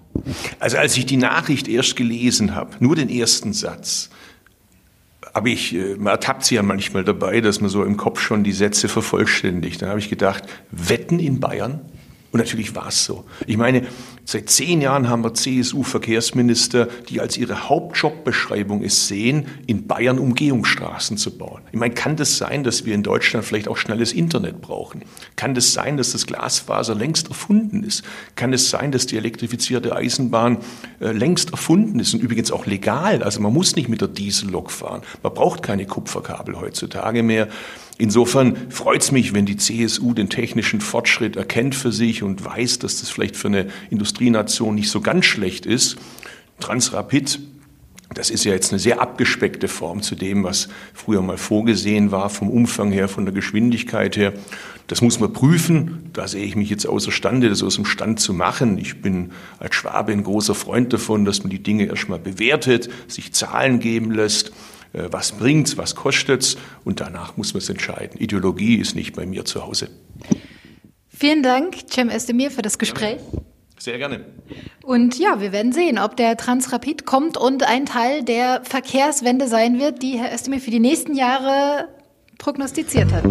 Also 0.59 0.79
als 0.79 0.97
ich 0.97 1.05
die 1.05 1.19
Nachricht 1.19 1.69
erst 1.69 1.97
gelesen 1.97 2.55
habe, 2.55 2.77
nur 2.81 2.97
den 2.97 3.11
ersten 3.11 3.53
Satz, 3.53 4.09
habe 5.37 5.51
ich, 5.51 5.75
äh, 5.75 5.97
man 5.97 6.13
ertappt 6.13 6.47
sie 6.47 6.55
ja 6.55 6.63
manchmal 6.63 7.05
dabei, 7.05 7.43
dass 7.43 7.61
man 7.61 7.69
so 7.69 7.85
im 7.85 7.99
Kopf 7.99 8.21
schon 8.21 8.43
die 8.43 8.53
Sätze 8.53 8.89
vervollständigt. 8.89 9.83
Dann 9.83 9.91
habe 9.91 10.01
ich 10.01 10.09
gedacht, 10.09 10.45
Wetten 10.71 11.19
in 11.19 11.41
Bayern? 11.41 11.83
Und 12.33 12.41
natürlich 12.41 12.75
war 12.75 12.89
es 12.89 13.05
so. 13.05 13.25
Ich 13.47 13.59
meine, 13.59 13.87
seit 14.27 14.51
zehn 14.51 14.83
Jahren 14.83 15.09
haben 15.09 15.25
wir 15.25 15.33
CSU-Verkehrsminister, 15.33 16.89
die 17.09 17.21
als 17.21 17.39
ihre 17.39 17.69
Hauptjobbeschreibung 17.69 18.83
es 18.83 19.09
sehen, 19.09 19.47
in 19.67 19.87
Bayern 19.87 20.19
Umgehungsstraßen 20.19 21.17
zu 21.17 21.39
bauen. 21.39 21.63
Ich 21.73 21.79
meine, 21.79 21.95
kann 21.95 22.17
das 22.17 22.37
sein, 22.37 22.65
dass 22.65 22.85
wir 22.85 22.95
in 22.95 23.03
Deutschland 23.03 23.45
vielleicht 23.45 23.69
auch 23.69 23.77
schnelles 23.77 24.13
Internet 24.13 24.61
brauchen? 24.61 25.03
Kann 25.37 25.55
das 25.55 25.73
sein, 25.73 25.97
dass 25.97 26.13
das 26.13 26.27
Glasfaser 26.27 26.95
längst 26.95 27.29
erfunden 27.29 27.85
ist? 27.85 28.03
Kann 28.35 28.53
es 28.53 28.69
sein, 28.69 28.93
dass 28.93 29.07
die 29.07 29.17
elektrifizierte 29.17 29.95
Eisenbahn 29.95 30.59
äh, 31.01 31.13
längst 31.13 31.53
erfunden 31.53 32.01
ist 32.01 32.13
und 32.13 32.21
übrigens 32.21 32.51
auch 32.51 32.67
legal? 32.67 33.23
Also 33.23 33.41
man 33.41 33.53
muss 33.53 33.77
nicht 33.77 33.89
mit 33.89 34.01
der 34.01 34.09
Diesellok 34.09 34.73
fahren. 34.73 35.03
Man 35.23 35.33
braucht 35.33 35.63
keine 35.63 35.87
Kupferkabel 35.87 36.61
heutzutage 36.61 37.23
mehr. 37.23 37.49
Insofern 37.99 38.71
freut 38.71 39.03
es 39.03 39.11
mich, 39.11 39.33
wenn 39.33 39.47
die 39.47 39.57
CSU 39.57 40.13
den 40.13 40.29
technischen 40.29 40.81
Fortschritt 40.81 41.37
erkennt 41.37 41.75
für 41.75 41.93
sich 41.93 42.23
und 42.23 42.45
weiß, 42.45 42.79
dass 42.79 43.01
das 43.01 43.09
vielleicht 43.09 43.37
für 43.37 43.49
eine 43.49 43.69
Industrienation 43.91 44.75
nicht 44.75 44.91
so 44.91 45.01
ganz 45.01 45.25
schlecht 45.25 45.65
ist. 45.65 45.97
Transrapid, 46.61 47.41
das 48.13 48.31
ist 48.31 48.45
ja 48.45 48.53
jetzt 48.53 48.71
eine 48.73 48.79
sehr 48.79 49.01
abgespeckte 49.01 49.67
Form 49.67 50.03
zu 50.03 50.15
dem, 50.15 50.45
was 50.45 50.69
früher 50.93 51.23
mal 51.23 51.39
vorgesehen 51.39 52.11
war, 52.11 52.29
vom 52.29 52.51
Umfang 52.51 52.93
her, 52.93 53.09
von 53.09 53.25
der 53.25 53.35
Geschwindigkeit 53.35 54.17
her. 54.17 54.35
Das 54.89 55.01
muss 55.01 55.19
man 55.19 55.33
prüfen. 55.33 56.11
Da 56.13 56.29
sehe 56.29 56.45
ich 56.45 56.55
mich 56.55 56.71
jetzt 56.71 56.87
außerstande, 56.87 57.49
das 57.49 57.63
aus 57.63 57.77
dem 57.77 57.87
Stand 57.87 58.21
zu 58.21 58.35
machen. 58.35 58.79
Ich 58.79 59.01
bin 59.01 59.33
als 59.59 59.75
Schwabe 59.75 60.13
ein 60.13 60.23
großer 60.23 60.55
Freund 60.55 60.93
davon, 60.93 61.25
dass 61.25 61.43
man 61.43 61.51
die 61.51 61.63
Dinge 61.63 61.87
erstmal 61.87 62.19
bewertet, 62.19 62.91
sich 63.09 63.33
Zahlen 63.33 63.81
geben 63.81 64.13
lässt 64.13 64.53
was 65.11 65.33
bringt's, 65.33 65.77
was 65.77 65.95
kostet's 65.95 66.57
und 66.85 67.01
danach 67.01 67.37
muss 67.37 67.55
man 67.55 67.59
es 67.59 67.69
entscheiden. 67.69 68.21
Ideologie 68.21 68.77
ist 68.77 68.95
nicht 68.95 69.15
bei 69.15 69.27
mir 69.27 69.45
zu 69.45 69.65
Hause. 69.65 69.89
Vielen 71.09 71.43
Dank, 71.43 71.77
Cem 71.91 72.09
Estemir, 72.09 72.51
für 72.51 72.63
das 72.63 72.79
Gespräch. 72.79 73.19
Sehr 73.79 73.99
gerne. 73.99 74.25
Und 74.83 75.19
ja, 75.19 75.41
wir 75.41 75.53
werden 75.53 75.73
sehen, 75.73 75.99
ob 75.99 76.17
der 76.17 76.37
Transrapid 76.37 77.07
kommt 77.07 77.37
und 77.37 77.63
ein 77.63 77.87
Teil 77.87 78.23
der 78.23 78.63
Verkehrswende 78.65 79.49
sein 79.49 79.79
wird, 79.79 80.03
die 80.03 80.19
Herr 80.19 80.33
Estemir 80.33 80.61
für 80.61 80.71
die 80.71 80.81
nächsten 80.81 81.15
Jahre 81.15 81.89
prognostiziert 82.39 83.13
hat. 83.13 83.25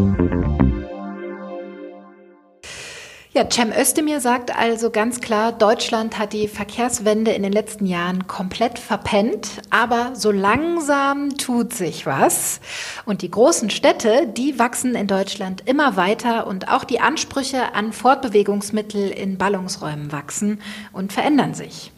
Ja, 3.36 3.44
Cem 3.52 3.74
Özdemir 3.74 4.22
sagt 4.22 4.56
also 4.58 4.90
ganz 4.92 5.20
klar, 5.20 5.52
Deutschland 5.52 6.18
hat 6.18 6.32
die 6.32 6.48
Verkehrswende 6.48 7.32
in 7.32 7.44
den 7.44 7.52
letzten 7.52 7.86
Jahren 7.86 8.28
komplett 8.28 8.80
verpennt, 8.80 9.62
aber 9.70 10.16
so 10.16 10.32
langsam 10.32 11.38
tut 11.38 11.74
sich 11.74 12.06
was. 12.06 12.62
Und 13.06 13.24
die 13.24 13.30
großen 13.30 13.72
Städte, 13.72 14.26
die 14.26 14.58
wachsen 14.58 14.96
in 14.96 15.08
Deutschland 15.08 15.64
immer 15.66 15.98
weiter 15.98 16.48
und 16.48 16.70
auch 16.70 16.86
die 16.86 17.02
Ansprüche 17.02 17.74
an 17.74 17.92
Fortbewegungsmittel 17.92 19.10
in 19.10 19.38
Ballungsräumen 19.38 20.14
wachsen 20.14 20.62
und 20.94 21.12
verändern 21.12 21.54
sich. 21.54 21.92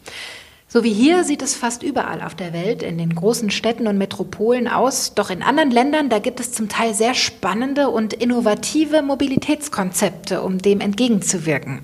So 0.70 0.84
wie 0.84 0.92
hier 0.92 1.24
sieht 1.24 1.40
es 1.40 1.54
fast 1.54 1.82
überall 1.82 2.20
auf 2.20 2.34
der 2.34 2.52
Welt, 2.52 2.82
in 2.82 2.98
den 2.98 3.14
großen 3.14 3.50
Städten 3.50 3.86
und 3.86 3.96
Metropolen 3.96 4.68
aus. 4.68 5.14
Doch 5.14 5.30
in 5.30 5.42
anderen 5.42 5.70
Ländern, 5.70 6.10
da 6.10 6.18
gibt 6.18 6.40
es 6.40 6.52
zum 6.52 6.68
Teil 6.68 6.92
sehr 6.92 7.14
spannende 7.14 7.88
und 7.88 8.12
innovative 8.12 9.00
Mobilitätskonzepte, 9.00 10.42
um 10.42 10.58
dem 10.58 10.82
entgegenzuwirken. 10.82 11.80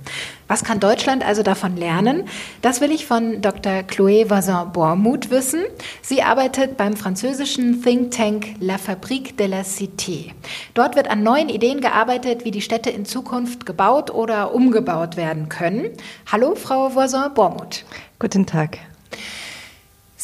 Was 0.47 0.63
kann 0.63 0.79
Deutschland 0.79 1.25
also 1.25 1.43
davon 1.43 1.77
lernen? 1.77 2.29
Das 2.61 2.81
will 2.81 2.91
ich 2.91 3.07
von 3.07 3.41
Dr. 3.41 3.83
Chloé 3.83 4.29
Vazin-Bormuth 4.29 5.31
wissen. 5.31 5.63
Sie 6.03 6.23
arbeitet 6.23 6.77
beim 6.77 6.97
französischen 6.97 7.83
Think 7.83 8.11
Tank 8.11 8.55
La 8.61 8.77
Fabrique 8.79 9.37
de 9.37 9.47
la 9.47 9.63
Cité. 9.63 10.33
Dort 10.75 10.97
wird 10.97 11.09
an 11.09 11.23
neuen 11.23 11.49
Ideen 11.49 11.81
gearbeitet, 11.81 12.45
wie 12.45 12.51
die 12.51 12.61
Städte 12.61 12.91
in 12.91 13.05
Zukunft 13.07 13.65
gebaut 13.65 14.11
oder 14.11 14.55
umgebaut 14.55 15.17
werden 15.17 15.49
können. 15.49 15.91
Hallo, 16.31 16.55
Frau 16.55 16.95
Vazin-Bormuth. 16.95 17.85
Guten 18.19 18.47
Tag. 18.47 18.79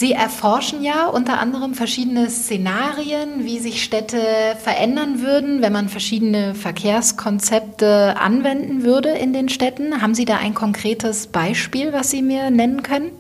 Sie 0.01 0.13
erforschen 0.13 0.83
ja 0.83 1.09
unter 1.09 1.39
anderem 1.41 1.75
verschiedene 1.75 2.31
Szenarien, 2.31 3.45
wie 3.45 3.59
sich 3.59 3.85
Städte 3.85 4.17
verändern 4.59 5.21
würden, 5.21 5.61
wenn 5.61 5.75
man 5.75 5.91
verschiedene 5.91 6.55
Verkehrskonzepte 6.55 8.17
anwenden 8.19 8.83
würde 8.83 9.11
in 9.11 9.35
den 9.35 9.51
Städten. 9.51 10.01
Haben 10.01 10.15
Sie 10.15 10.25
da 10.25 10.39
ein 10.39 10.55
konkretes 10.55 11.27
Beispiel, 11.27 11.93
was 11.93 12.11
Sie 12.11 12.23
mir 12.23 12.51
nennen 12.51 12.83
können? 12.83 13.11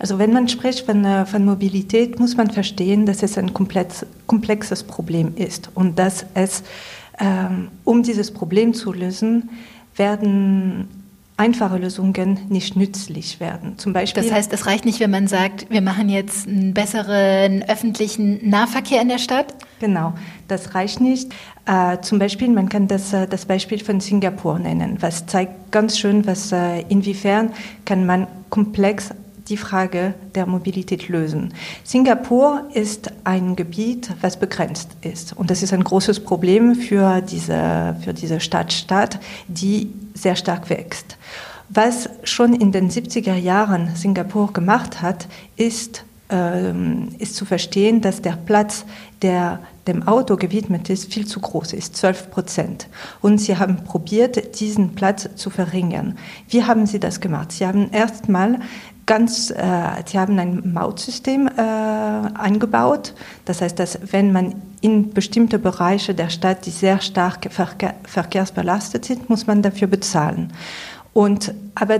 Also 0.00 0.18
wenn 0.18 0.32
man 0.32 0.48
spricht 0.48 0.86
von, 0.86 1.04
äh, 1.04 1.24
von 1.24 1.44
Mobilität, 1.44 2.18
muss 2.18 2.36
man 2.36 2.50
verstehen, 2.50 3.06
dass 3.06 3.22
es 3.22 3.38
ein 3.38 3.54
komplex, 3.54 4.04
komplexes 4.26 4.82
Problem 4.82 5.36
ist 5.36 5.70
und 5.76 6.00
dass 6.00 6.26
es, 6.34 6.64
ähm, 7.20 7.68
um 7.84 8.02
dieses 8.02 8.32
Problem 8.32 8.74
zu 8.74 8.92
lösen, 8.92 9.50
werden 9.94 11.01
einfache 11.36 11.78
Lösungen 11.78 12.40
nicht 12.48 12.76
nützlich 12.76 13.40
werden. 13.40 13.78
Zum 13.78 13.92
Beispiel. 13.92 14.22
Das 14.22 14.32
heißt, 14.32 14.52
es 14.52 14.66
reicht 14.66 14.84
nicht, 14.84 15.00
wenn 15.00 15.10
man 15.10 15.26
sagt, 15.26 15.70
wir 15.70 15.80
machen 15.80 16.08
jetzt 16.08 16.46
einen 16.46 16.74
besseren 16.74 17.62
öffentlichen 17.62 18.48
Nahverkehr 18.48 19.00
in 19.02 19.08
der 19.08 19.18
Stadt? 19.18 19.54
Genau, 19.80 20.12
das 20.46 20.74
reicht 20.74 21.00
nicht. 21.00 21.32
Äh, 21.66 21.98
zum 22.00 22.18
Beispiel, 22.18 22.48
man 22.48 22.68
kann 22.68 22.86
das, 22.86 23.12
äh, 23.12 23.26
das 23.26 23.46
Beispiel 23.46 23.82
von 23.82 24.00
Singapur 24.00 24.58
nennen, 24.58 24.98
was 25.00 25.26
zeigt 25.26 25.72
ganz 25.72 25.98
schön, 25.98 26.26
was, 26.26 26.52
äh, 26.52 26.82
inwiefern 26.88 27.52
kann 27.84 28.06
man 28.06 28.26
komplex 28.50 29.10
die 29.52 29.58
Frage 29.58 30.14
der 30.34 30.46
Mobilität 30.46 31.10
lösen. 31.10 31.52
Singapur 31.84 32.70
ist 32.72 33.12
ein 33.24 33.54
Gebiet, 33.54 34.10
was 34.22 34.38
begrenzt 34.38 34.96
ist. 35.02 35.36
Und 35.36 35.50
das 35.50 35.62
ist 35.62 35.74
ein 35.74 35.84
großes 35.84 36.20
Problem 36.20 36.74
für 36.74 37.20
diese, 37.20 37.94
für 38.02 38.14
diese 38.14 38.40
Stadtstaat, 38.40 39.20
die 39.48 39.92
sehr 40.14 40.36
stark 40.36 40.70
wächst. 40.70 41.18
Was 41.68 42.08
schon 42.24 42.54
in 42.54 42.72
den 42.72 42.90
70er 42.90 43.34
Jahren 43.34 43.94
Singapur 43.94 44.54
gemacht 44.54 45.02
hat, 45.02 45.28
ist, 45.56 46.04
ähm, 46.30 47.10
ist 47.18 47.36
zu 47.36 47.44
verstehen, 47.44 48.00
dass 48.00 48.22
der 48.22 48.38
Platz, 48.46 48.86
der 49.20 49.60
dem 49.86 50.06
Auto 50.06 50.36
gewidmet 50.36 50.88
ist, 50.90 51.12
viel 51.12 51.26
zu 51.26 51.40
groß 51.40 51.72
ist, 51.72 51.96
12 51.96 52.30
Prozent. 52.30 52.88
Und 53.20 53.38
sie 53.38 53.56
haben 53.56 53.84
probiert, 53.84 54.60
diesen 54.60 54.94
Platz 54.94 55.28
zu 55.34 55.50
verringern. 55.50 56.16
Wie 56.48 56.64
haben 56.64 56.86
sie 56.86 57.00
das 57.00 57.20
gemacht? 57.20 57.52
Sie 57.52 57.66
haben 57.66 57.90
erstmal 57.90 58.60
ganz, 59.12 59.50
äh, 59.50 59.54
sie 60.06 60.18
haben 60.18 60.38
ein 60.38 60.72
Mautsystem 60.72 61.46
äh, 61.46 61.60
eingebaut. 61.60 63.12
Das 63.44 63.60
heißt, 63.60 63.78
dass 63.78 63.98
wenn 64.10 64.32
man 64.32 64.54
in 64.80 65.12
bestimmte 65.12 65.58
Bereiche 65.58 66.14
der 66.14 66.30
Stadt, 66.30 66.64
die 66.64 66.70
sehr 66.70 66.98
stark 67.02 67.52
verkehr, 67.52 67.94
verkehrsbelastet 68.04 69.04
sind, 69.04 69.28
muss 69.28 69.46
man 69.46 69.60
dafür 69.60 69.86
bezahlen. 69.86 70.50
Und, 71.12 71.52
aber 71.74 71.98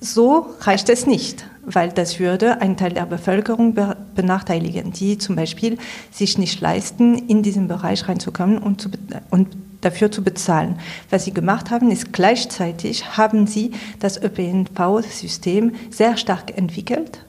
so 0.00 0.54
reicht 0.60 0.88
es 0.88 1.04
nicht, 1.04 1.44
weil 1.64 1.88
das 1.88 2.20
würde 2.20 2.60
einen 2.60 2.76
Teil 2.76 2.92
der 2.92 3.06
Bevölkerung 3.06 3.76
benachteiligen, 4.14 4.92
die 4.92 5.18
zum 5.18 5.34
Beispiel 5.34 5.78
sich 6.12 6.38
nicht 6.38 6.60
leisten, 6.60 7.26
in 7.26 7.42
diesen 7.42 7.66
Bereich 7.66 8.06
reinzukommen 8.06 8.58
und, 8.58 8.82
zu, 8.82 8.88
und 9.30 9.48
dafür 9.82 10.10
zu 10.10 10.24
bezahlen. 10.24 10.78
Was 11.10 11.26
sie 11.26 11.34
gemacht 11.34 11.70
haben, 11.70 11.90
ist 11.90 12.12
gleichzeitig 12.12 13.18
haben 13.18 13.46
sie 13.46 13.72
das 14.00 14.20
ÖPNV-System 14.22 15.72
sehr 15.90 16.16
stark 16.16 16.56
entwickelt 16.56 17.20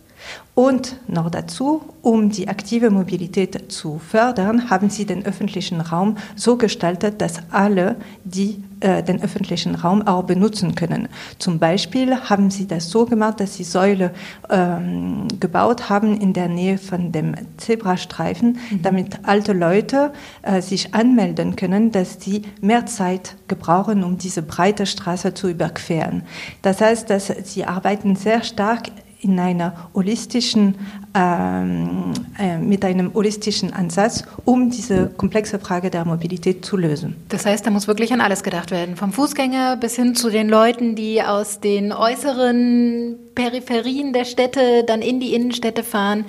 und 0.55 0.99
noch 1.07 1.31
dazu, 1.31 1.81
um 2.01 2.29
die 2.29 2.47
aktive 2.47 2.91
Mobilität 2.91 3.71
zu 3.71 3.99
fördern, 3.99 4.69
haben 4.69 4.89
sie 4.89 5.05
den 5.05 5.25
öffentlichen 5.25 5.81
Raum 5.81 6.17
so 6.35 6.57
gestaltet, 6.57 7.21
dass 7.21 7.41
alle, 7.49 7.95
die 8.23 8.63
äh, 8.83 9.01
den 9.01 9.21
öffentlichen 9.23 9.75
Raum 9.75 10.05
auch 10.05 10.23
benutzen 10.23 10.75
können. 10.75 11.07
Zum 11.39 11.57
Beispiel 11.57 12.15
haben 12.15 12.51
sie 12.51 12.67
das 12.67 12.89
so 12.89 13.05
gemacht, 13.05 13.39
dass 13.39 13.55
sie 13.55 13.63
Säule 13.63 14.11
ähm, 14.49 15.27
gebaut 15.39 15.89
haben 15.89 16.19
in 16.19 16.33
der 16.33 16.49
Nähe 16.49 16.77
von 16.77 17.11
dem 17.11 17.33
Zebrastreifen, 17.57 18.59
mhm. 18.69 18.81
damit 18.81 19.19
alte 19.23 19.53
Leute 19.53 20.11
äh, 20.41 20.61
sich 20.61 20.93
anmelden 20.93 21.55
können, 21.55 21.91
dass 21.91 22.19
sie 22.19 22.41
mehr 22.61 22.85
Zeit 22.85 23.35
gebrauchen, 23.47 24.03
um 24.03 24.17
diese 24.17 24.41
breite 24.41 24.85
Straße 24.85 25.33
zu 25.33 25.49
überqueren. 25.49 26.23
Das 26.61 26.81
heißt, 26.81 27.09
dass 27.09 27.27
sie 27.43 27.65
arbeiten 27.65 28.17
sehr 28.17 28.43
stark 28.43 28.89
in 29.23 29.39
einer 29.39 29.89
holistischen, 29.93 30.75
ähm, 31.15 32.13
äh, 32.37 32.57
mit 32.57 32.83
einem 32.85 33.13
holistischen 33.13 33.73
Ansatz, 33.73 34.23
um 34.45 34.69
diese 34.69 35.07
komplexe 35.17 35.59
Frage 35.59 35.89
der 35.89 36.05
Mobilität 36.05 36.65
zu 36.65 36.77
lösen. 36.77 37.15
Das 37.29 37.45
heißt, 37.45 37.65
da 37.65 37.71
muss 37.71 37.87
wirklich 37.87 38.11
an 38.13 38.21
alles 38.21 38.43
gedacht 38.43 38.71
werden, 38.71 38.95
vom 38.95 39.11
Fußgänger 39.11 39.77
bis 39.77 39.95
hin 39.95 40.15
zu 40.15 40.29
den 40.29 40.49
Leuten, 40.49 40.95
die 40.95 41.21
aus 41.21 41.59
den 41.59 41.91
äußeren 41.91 43.15
Peripherien 43.35 44.13
der 44.13 44.25
Städte 44.25 44.83
dann 44.85 45.01
in 45.01 45.19
die 45.19 45.33
Innenstädte 45.33 45.83
fahren, 45.83 46.25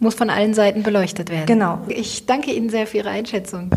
muss 0.00 0.14
von 0.14 0.28
allen 0.28 0.54
Seiten 0.54 0.82
beleuchtet 0.82 1.30
werden. 1.30 1.46
Genau. 1.46 1.78
Ich 1.88 2.26
danke 2.26 2.52
Ihnen 2.52 2.68
sehr 2.68 2.86
für 2.86 2.98
Ihre 2.98 3.10
Einschätzung. 3.10 3.70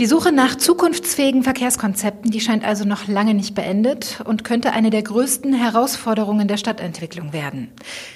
Die 0.00 0.06
Suche 0.06 0.32
nach 0.32 0.56
zukunftsfähigen 0.56 1.44
Verkehrskonzepten, 1.44 2.32
die 2.32 2.40
scheint 2.40 2.64
also 2.64 2.84
noch 2.84 3.06
lange 3.06 3.32
nicht 3.32 3.54
beendet 3.54 4.22
und 4.24 4.42
könnte 4.42 4.72
eine 4.72 4.90
der 4.90 5.04
größten 5.04 5.54
Herausforderungen 5.54 6.48
der 6.48 6.56
Stadtentwicklung 6.56 7.32
werden. 7.32 7.70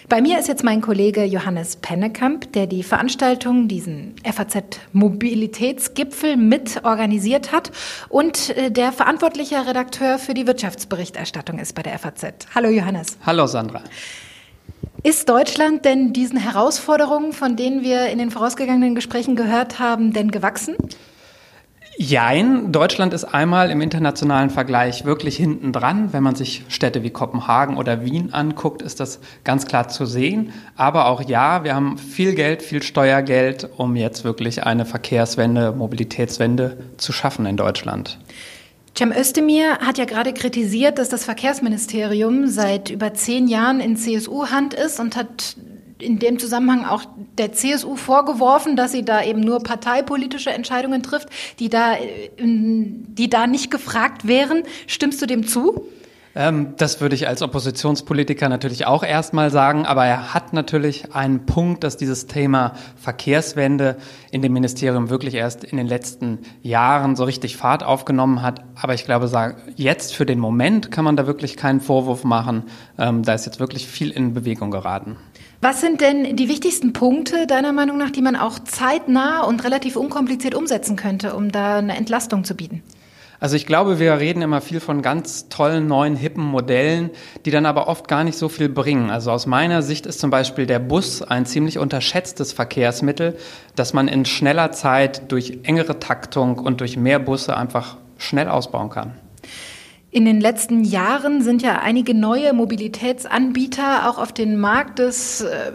Bei 0.09 0.21
mir 0.21 0.41
ist 0.41 0.49
jetzt 0.49 0.65
mein 0.65 0.81
Kollege 0.81 1.23
Johannes 1.23 1.77
Pennekamp, 1.77 2.53
der 2.53 2.67
die 2.67 2.83
Veranstaltung, 2.83 3.69
diesen 3.69 4.17
FAZ 4.25 4.81
Mobilitätsgipfel 4.93 6.37
mit 6.37 6.85
organisiert 6.85 7.53
hat 7.53 7.71
und 8.09 8.57
äh, 8.57 8.73
der 8.73 8.91
verantwortliche 8.91 9.65
Redakteur 9.65 10.19
für 10.19 10.35
die 10.35 10.49
Wirtschaftsberichterstattung 10.49 11.61
ist 11.61 11.77
bei 11.77 11.83
der 11.85 11.97
FAZ. 11.97 12.49
Hallo 12.57 12.71
Johannes. 12.71 13.19
Hallo 13.25 13.47
Sandra. 13.47 13.83
Ist 15.05 15.29
Deutschland 15.29 15.85
denn 15.85 16.13
diesen 16.13 16.39
Herausforderungen, 16.39 17.33
von 17.33 17.55
denen 17.55 17.85
wir 17.85 18.09
in 18.09 18.19
den 18.19 18.33
vorausgegangenen 18.33 18.97
Gesprächen 18.97 19.37
gehört 19.37 19.79
haben, 19.79 20.13
denn 20.13 20.33
gewachsen? 20.33 20.75
Jein, 22.01 22.71
Deutschland 22.71 23.13
ist 23.13 23.25
einmal 23.25 23.73
im 23.73 23.81
internationalen 23.81 24.51
Vergleich 24.51 25.05
wirklich 25.05 25.37
hinten 25.37 25.73
dran. 25.73 26.13
Wenn 26.13 26.23
man 26.23 26.37
sich 26.37 26.63
Städte 26.69 27.03
wie 27.03 27.11
Kopenhagen 27.11 27.77
oder 27.77 28.05
Wien 28.05 28.33
anguckt, 28.33 28.83
ist 28.83 29.01
das 29.01 29.19
ganz 29.43 29.67
klar 29.67 29.89
zu 29.89 30.07
sehen. 30.07 30.53
Aber 30.77 31.07
auch 31.07 31.21
ja, 31.21 31.65
wir 31.65 31.75
haben 31.75 31.99
viel 31.99 32.37
Geld, 32.37 32.63
viel 32.63 32.85
Steuergeld, 32.85 33.69
um 33.79 33.97
jetzt 33.97 34.23
wirklich 34.23 34.63
eine 34.63 34.85
Verkehrswende, 34.85 35.73
Mobilitätswende 35.73 36.77
zu 36.99 37.13
schaffen 37.13 37.47
in 37.47 37.57
Deutschland. 37.57 38.21
Cem 38.97 39.11
Özdemir 39.11 39.79
hat 39.79 39.99
ja 39.99 40.05
gerade 40.05 40.33
kritisiert, 40.33 40.99
dass 40.99 41.09
das 41.09 41.25
Verkehrsministerium 41.25 42.47
seit 42.47 42.91
über 42.91 43.13
zehn 43.15 43.49
Jahren 43.49 43.81
in 43.81 43.97
CSU-Hand 43.97 44.73
ist 44.73 45.01
und 45.01 45.17
hat 45.17 45.57
in 46.01 46.19
dem 46.19 46.39
Zusammenhang 46.39 46.85
auch 46.85 47.05
der 47.37 47.53
CSU 47.53 47.97
vorgeworfen, 47.97 48.77
dass 48.77 48.93
sie 48.93 49.05
da 49.05 49.23
eben 49.23 49.41
nur 49.41 49.61
parteipolitische 49.61 50.51
Entscheidungen 50.51 51.03
trifft, 51.03 51.29
die 51.59 51.69
da, 51.69 51.95
äh, 51.95 52.31
die 52.39 53.31
da 53.31 53.47
nicht 53.47 53.71
gefragt 53.71 54.27
wären. 54.27 54.63
Stimmst 54.87 55.21
du 55.23 55.27
dem 55.27 55.47
zu? 55.47 55.89
Ähm, 56.39 56.75
das 56.77 57.01
würde 57.01 57.17
ich 57.17 57.27
als 57.27 57.43
Oppositionspolitiker 57.43 58.49
natürlich 58.49 58.87
auch 58.87 59.03
erstmal 59.03 59.51
sagen, 59.51 59.87
aber 59.87 60.07
er 60.07 60.35
hat 60.35 60.53
natürlich 60.53 61.13
einen 61.13 61.47
Punkt, 61.47 61.83
dass 61.83 61.97
dieses 61.97 62.29
Thema 62.29 62.75
Verkehrswende 62.97 63.97
in 64.31 64.41
dem 64.41 64.53
Ministerium 64.53 65.11
wirklich 65.11 65.35
erst 65.35 65.65
in 65.65 65.79
den 65.79 65.89
letzten 65.89 66.39
Jahren 66.63 67.17
so 67.17 67.25
richtig 67.25 67.57
Fahrt 67.57 67.83
aufgenommen 67.83 68.43
hat. 68.43 68.63
Aber 68.81 68.95
ich 68.95 69.05
glaube, 69.05 69.29
jetzt 69.75 70.15
für 70.15 70.27
den 70.27 70.39
Moment 70.39 70.93
kann 70.93 71.05
man 71.05 71.17
da 71.17 71.27
wirklich 71.27 71.57
keinen 71.57 71.81
Vorwurf 71.81 72.23
machen. 72.23 72.65
Ähm, 72.99 73.25
da 73.25 73.35
ist 73.35 73.47
jetzt 73.47 73.59
wirklich 73.59 73.89
viel 73.89 74.11
in 74.11 74.33
Bewegung 74.33 74.71
geraten. 74.71 75.17
Was 75.61 75.81
sind 75.81 76.01
denn 76.01 76.37
die 76.37 76.49
wichtigsten 76.49 76.93
Punkte 76.93 77.49
deiner 77.49 77.73
Meinung 77.73 77.99
nach, 77.99 78.11
die 78.11 78.23
man 78.23 78.37
auch 78.37 78.61
zeitnah 78.61 79.43
und 79.43 79.65
relativ 79.65 79.97
unkompliziert 79.97 80.55
umsetzen 80.55 80.95
könnte, 80.95 81.35
um 81.35 81.51
da 81.51 81.79
eine 81.79 81.97
Entlastung 81.97 82.45
zu 82.45 82.55
bieten? 82.55 82.85
Also 83.41 83.57
ich 83.57 83.67
glaube, 83.67 83.99
wir 83.99 84.19
reden 84.19 84.41
immer 84.41 84.61
viel 84.61 84.79
von 84.79 85.03
ganz 85.03 85.49
tollen, 85.49 85.89
neuen, 85.89 86.15
hippen 86.15 86.45
Modellen, 86.45 87.11
die 87.45 87.51
dann 87.51 87.67
aber 87.67 87.89
oft 87.89 88.07
gar 88.07 88.23
nicht 88.23 88.39
so 88.39 88.49
viel 88.49 88.69
bringen. 88.69 89.11
Also 89.11 89.33
aus 89.33 89.47
meiner 89.47 89.83
Sicht 89.83 90.07
ist 90.07 90.21
zum 90.21 90.31
Beispiel 90.31 90.67
der 90.67 90.79
Bus 90.79 91.23
ein 91.23 91.45
ziemlich 91.45 91.79
unterschätztes 91.79 92.53
Verkehrsmittel, 92.53 93.37
das 93.75 93.93
man 93.93 94.07
in 94.07 94.25
schneller 94.27 94.71
Zeit 94.71 95.31
durch 95.33 95.59
engere 95.65 95.99
Taktung 95.99 96.59
und 96.59 96.81
durch 96.81 96.97
mehr 96.97 97.19
Busse 97.19 97.57
einfach 97.57 97.97
schnell 98.17 98.49
ausbauen 98.49 98.91
kann. 98.91 99.15
In 100.19 100.25
den 100.25 100.41
letzten 100.41 100.83
Jahren 100.83 101.43
sind 101.43 101.63
ja 101.63 101.79
einige 101.79 102.13
neue 102.13 102.53
Mobilitätsanbieter 102.53 104.11
auch 104.11 104.19
auf 104.19 104.33
den 104.33 104.59
Markt 104.59 104.99
des 104.99 105.43
äh, 105.43 105.71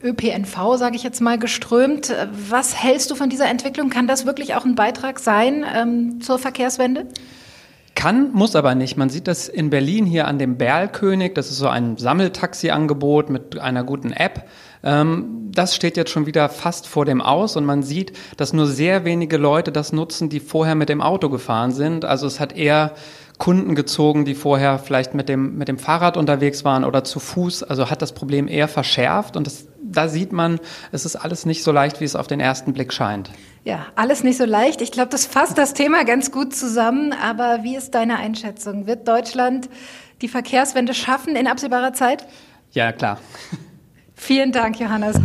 ÖPNV, 0.00 0.76
sage 0.76 0.94
ich 0.94 1.02
jetzt 1.02 1.20
mal, 1.20 1.40
geströmt. 1.40 2.14
Was 2.48 2.80
hältst 2.80 3.10
du 3.10 3.16
von 3.16 3.30
dieser 3.30 3.48
Entwicklung? 3.48 3.90
Kann 3.90 4.06
das 4.06 4.26
wirklich 4.26 4.54
auch 4.54 4.64
ein 4.64 4.76
Beitrag 4.76 5.18
sein 5.18 5.64
ähm, 5.74 6.20
zur 6.20 6.38
Verkehrswende? 6.38 7.08
Kann, 7.96 8.30
muss 8.32 8.54
aber 8.54 8.76
nicht. 8.76 8.96
Man 8.96 9.10
sieht 9.10 9.26
das 9.26 9.48
in 9.48 9.70
Berlin 9.70 10.06
hier 10.06 10.28
an 10.28 10.38
dem 10.38 10.56
Berlkönig. 10.56 11.34
Das 11.34 11.50
ist 11.50 11.58
so 11.58 11.66
ein 11.66 11.96
Sammeltaxi-Angebot 11.96 13.28
mit 13.28 13.58
einer 13.58 13.82
guten 13.82 14.12
App. 14.12 14.44
Ähm, 14.84 15.50
das 15.52 15.74
steht 15.74 15.96
jetzt 15.96 16.12
schon 16.12 16.26
wieder 16.26 16.48
fast 16.48 16.86
vor 16.86 17.06
dem 17.06 17.20
Aus 17.20 17.56
und 17.56 17.64
man 17.64 17.82
sieht, 17.82 18.12
dass 18.36 18.52
nur 18.52 18.68
sehr 18.68 19.04
wenige 19.04 19.36
Leute 19.36 19.72
das 19.72 19.92
nutzen, 19.92 20.28
die 20.28 20.38
vorher 20.38 20.76
mit 20.76 20.88
dem 20.88 21.00
Auto 21.00 21.28
gefahren 21.28 21.72
sind. 21.72 22.04
Also 22.04 22.28
es 22.28 22.38
hat 22.38 22.56
eher 22.56 22.94
Kunden 23.40 23.74
gezogen, 23.74 24.24
die 24.24 24.34
vorher 24.34 24.78
vielleicht 24.78 25.14
mit 25.14 25.28
dem, 25.28 25.56
mit 25.56 25.66
dem 25.66 25.78
Fahrrad 25.78 26.16
unterwegs 26.16 26.64
waren 26.64 26.84
oder 26.84 27.02
zu 27.02 27.18
Fuß. 27.18 27.64
Also 27.64 27.90
hat 27.90 28.02
das 28.02 28.12
Problem 28.12 28.46
eher 28.46 28.68
verschärft 28.68 29.36
und 29.36 29.46
das, 29.46 29.66
da 29.82 30.06
sieht 30.08 30.30
man, 30.30 30.60
es 30.92 31.04
ist 31.04 31.16
alles 31.16 31.46
nicht 31.46 31.64
so 31.64 31.72
leicht, 31.72 32.00
wie 32.00 32.04
es 32.04 32.14
auf 32.14 32.28
den 32.28 32.38
ersten 32.38 32.74
Blick 32.74 32.92
scheint. 32.92 33.30
Ja, 33.64 33.86
alles 33.96 34.22
nicht 34.22 34.36
so 34.36 34.44
leicht. 34.44 34.82
Ich 34.82 34.92
glaube, 34.92 35.08
das 35.08 35.26
fasst 35.26 35.58
das 35.58 35.74
Thema 35.74 36.04
ganz 36.04 36.30
gut 36.30 36.54
zusammen. 36.54 37.12
Aber 37.12 37.62
wie 37.62 37.76
ist 37.76 37.94
deine 37.94 38.18
Einschätzung? 38.18 38.86
Wird 38.86 39.08
Deutschland 39.08 39.68
die 40.20 40.28
Verkehrswende 40.28 40.94
schaffen 40.94 41.34
in 41.34 41.46
absehbarer 41.46 41.94
Zeit? 41.94 42.26
Ja, 42.72 42.92
klar. 42.92 43.18
Vielen 44.14 44.52
Dank, 44.52 44.78
Johannes. 44.78 45.16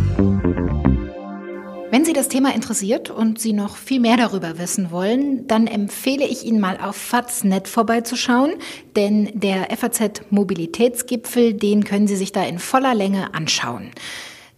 Wenn 1.96 2.04
Sie 2.04 2.12
das 2.12 2.28
Thema 2.28 2.54
interessiert 2.54 3.08
und 3.08 3.40
Sie 3.40 3.54
noch 3.54 3.78
viel 3.78 4.00
mehr 4.00 4.18
darüber 4.18 4.58
wissen 4.58 4.90
wollen, 4.90 5.46
dann 5.46 5.66
empfehle 5.66 6.26
ich 6.26 6.44
Ihnen 6.44 6.60
mal 6.60 6.76
auf 6.76 6.94
Faznet 6.94 7.68
vorbeizuschauen, 7.68 8.52
denn 8.96 9.30
der 9.32 9.74
FAZ 9.74 10.20
Mobilitätsgipfel, 10.28 11.54
den 11.54 11.84
können 11.84 12.06
Sie 12.06 12.16
sich 12.16 12.32
da 12.32 12.44
in 12.44 12.58
voller 12.58 12.94
Länge 12.94 13.32
anschauen. 13.32 13.92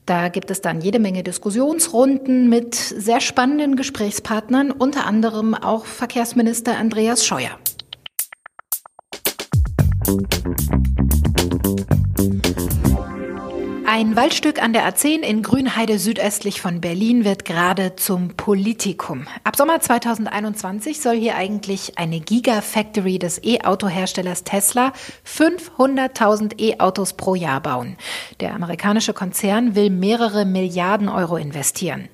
Da 0.05 0.31
gibt 0.31 0.51
es 0.51 0.63
dann 0.63 0.81
jede 0.81 0.99
Menge 0.99 1.23
Diskussionsrunden 1.23 2.49
mit 2.49 2.75
sehr 2.75 3.21
spannenden 3.21 3.77
Gesprächspartnern, 3.77 4.73
unter 4.73 5.07
anderem 5.07 5.55
auch 5.55 5.85
Verkehrsminister 5.85 6.77
Andreas 6.77 7.25
Scheuer. 7.25 7.57
Ein 13.91 14.17
Waldstück 14.17 14.63
an 14.63 14.75
der 14.75 14.87
A10 14.87 15.21
in 15.21 15.43
Grünheide 15.43 15.99
südöstlich 15.99 16.61
von 16.61 16.83
Berlin 16.83 17.25
wird 17.25 17.47
gerade 17.47 17.97
zum 17.97 18.37
Politikum. 18.37 19.27
Ab 19.45 19.57
Sommer 19.57 19.81
2021 19.81 21.01
soll 21.01 21.17
hier 21.17 21.37
eigentlich 21.37 21.97
eine 21.97 22.21
Gigafactory 22.21 23.19
des 23.19 23.43
E-Auto-Herstellers 23.43 24.45
Tesla 24.45 24.93
500.000 25.27 26.61
E-Autos 26.61 27.15
pro 27.15 27.35
Jahr 27.35 27.63
bauen. 27.63 27.97
Der 28.41 28.55
amerikanische 28.55 29.15
Konzern 29.15 29.75
will 29.75 29.89
mehrere 29.89 30.45
Milliarden 30.45 31.09
Euro 31.09 31.39
investieren. 31.39 32.11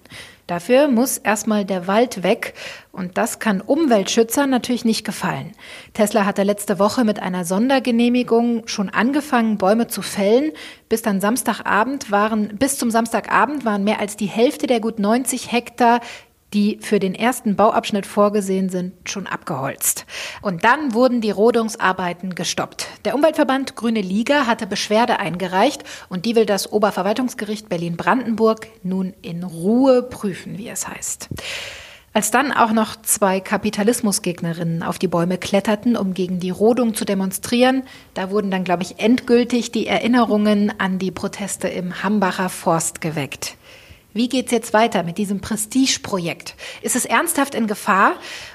Dafür 0.46 0.86
muss 0.86 1.18
erstmal 1.18 1.64
der 1.64 1.88
Wald 1.88 2.22
weg 2.22 2.54
und 2.94 3.18
das 3.18 3.38
kann 3.40 3.60
Umweltschützern 3.60 4.48
natürlich 4.48 4.84
nicht 4.84 5.04
gefallen. 5.04 5.52
Tesla 5.92 6.24
hatte 6.24 6.44
letzte 6.44 6.78
Woche 6.78 7.04
mit 7.04 7.20
einer 7.20 7.44
Sondergenehmigung 7.44 8.66
schon 8.66 8.88
angefangen, 8.88 9.58
Bäume 9.58 9.88
zu 9.88 10.00
fällen. 10.00 10.52
Bis 10.88 11.02
dann 11.02 11.20
Samstagabend 11.20 12.10
waren, 12.10 12.56
bis 12.56 12.78
zum 12.78 12.90
Samstagabend 12.90 13.64
waren 13.64 13.84
mehr 13.84 14.00
als 14.00 14.16
die 14.16 14.26
Hälfte 14.26 14.66
der 14.66 14.80
gut 14.80 14.98
90 14.98 15.50
Hektar 15.50 16.00
die 16.54 16.78
für 16.80 17.00
den 17.00 17.16
ersten 17.16 17.56
Bauabschnitt 17.56 18.06
vorgesehen 18.06 18.68
sind, 18.68 18.92
schon 19.08 19.26
abgeholzt. 19.26 20.06
Und 20.40 20.64
dann 20.64 20.94
wurden 20.94 21.20
die 21.20 21.32
Rodungsarbeiten 21.32 22.36
gestoppt. 22.36 22.86
Der 23.04 23.16
Umweltverband 23.16 23.74
Grüne 23.74 24.00
Liga 24.00 24.46
hatte 24.46 24.66
Beschwerde 24.66 25.18
eingereicht 25.18 25.82
und 26.08 26.24
die 26.24 26.36
will 26.36 26.46
das 26.46 26.72
Oberverwaltungsgericht 26.72 27.68
Berlin-Brandenburg 27.68 28.68
nun 28.84 29.14
in 29.20 29.42
Ruhe 29.42 30.04
prüfen, 30.04 30.56
wie 30.56 30.68
es 30.68 30.86
heißt. 30.86 31.28
Als 32.16 32.30
dann 32.30 32.52
auch 32.52 32.70
noch 32.70 32.94
zwei 33.02 33.40
Kapitalismusgegnerinnen 33.40 34.84
auf 34.84 35.00
die 35.00 35.08
Bäume 35.08 35.36
kletterten, 35.36 35.96
um 35.96 36.14
gegen 36.14 36.38
die 36.38 36.50
Rodung 36.50 36.94
zu 36.94 37.04
demonstrieren, 37.04 37.82
da 38.14 38.30
wurden 38.30 38.52
dann, 38.52 38.62
glaube 38.62 38.84
ich, 38.84 39.00
endgültig 39.00 39.72
die 39.72 39.88
Erinnerungen 39.88 40.72
an 40.78 41.00
die 41.00 41.10
Proteste 41.10 41.66
im 41.66 42.04
Hambacher 42.04 42.50
Forst 42.50 43.00
geweckt. 43.00 43.56
Wie 44.12 44.28
geht's 44.28 44.52
jetzt 44.52 44.72
weiter 44.72 45.02
mit 45.02 45.18
diesem 45.18 45.40
Prestigeprojekt? 45.40 46.54
Ist 46.82 46.94
es 46.94 47.04
ernsthaft 47.04 47.56
in 47.56 47.66
Gefahr? 47.66 48.12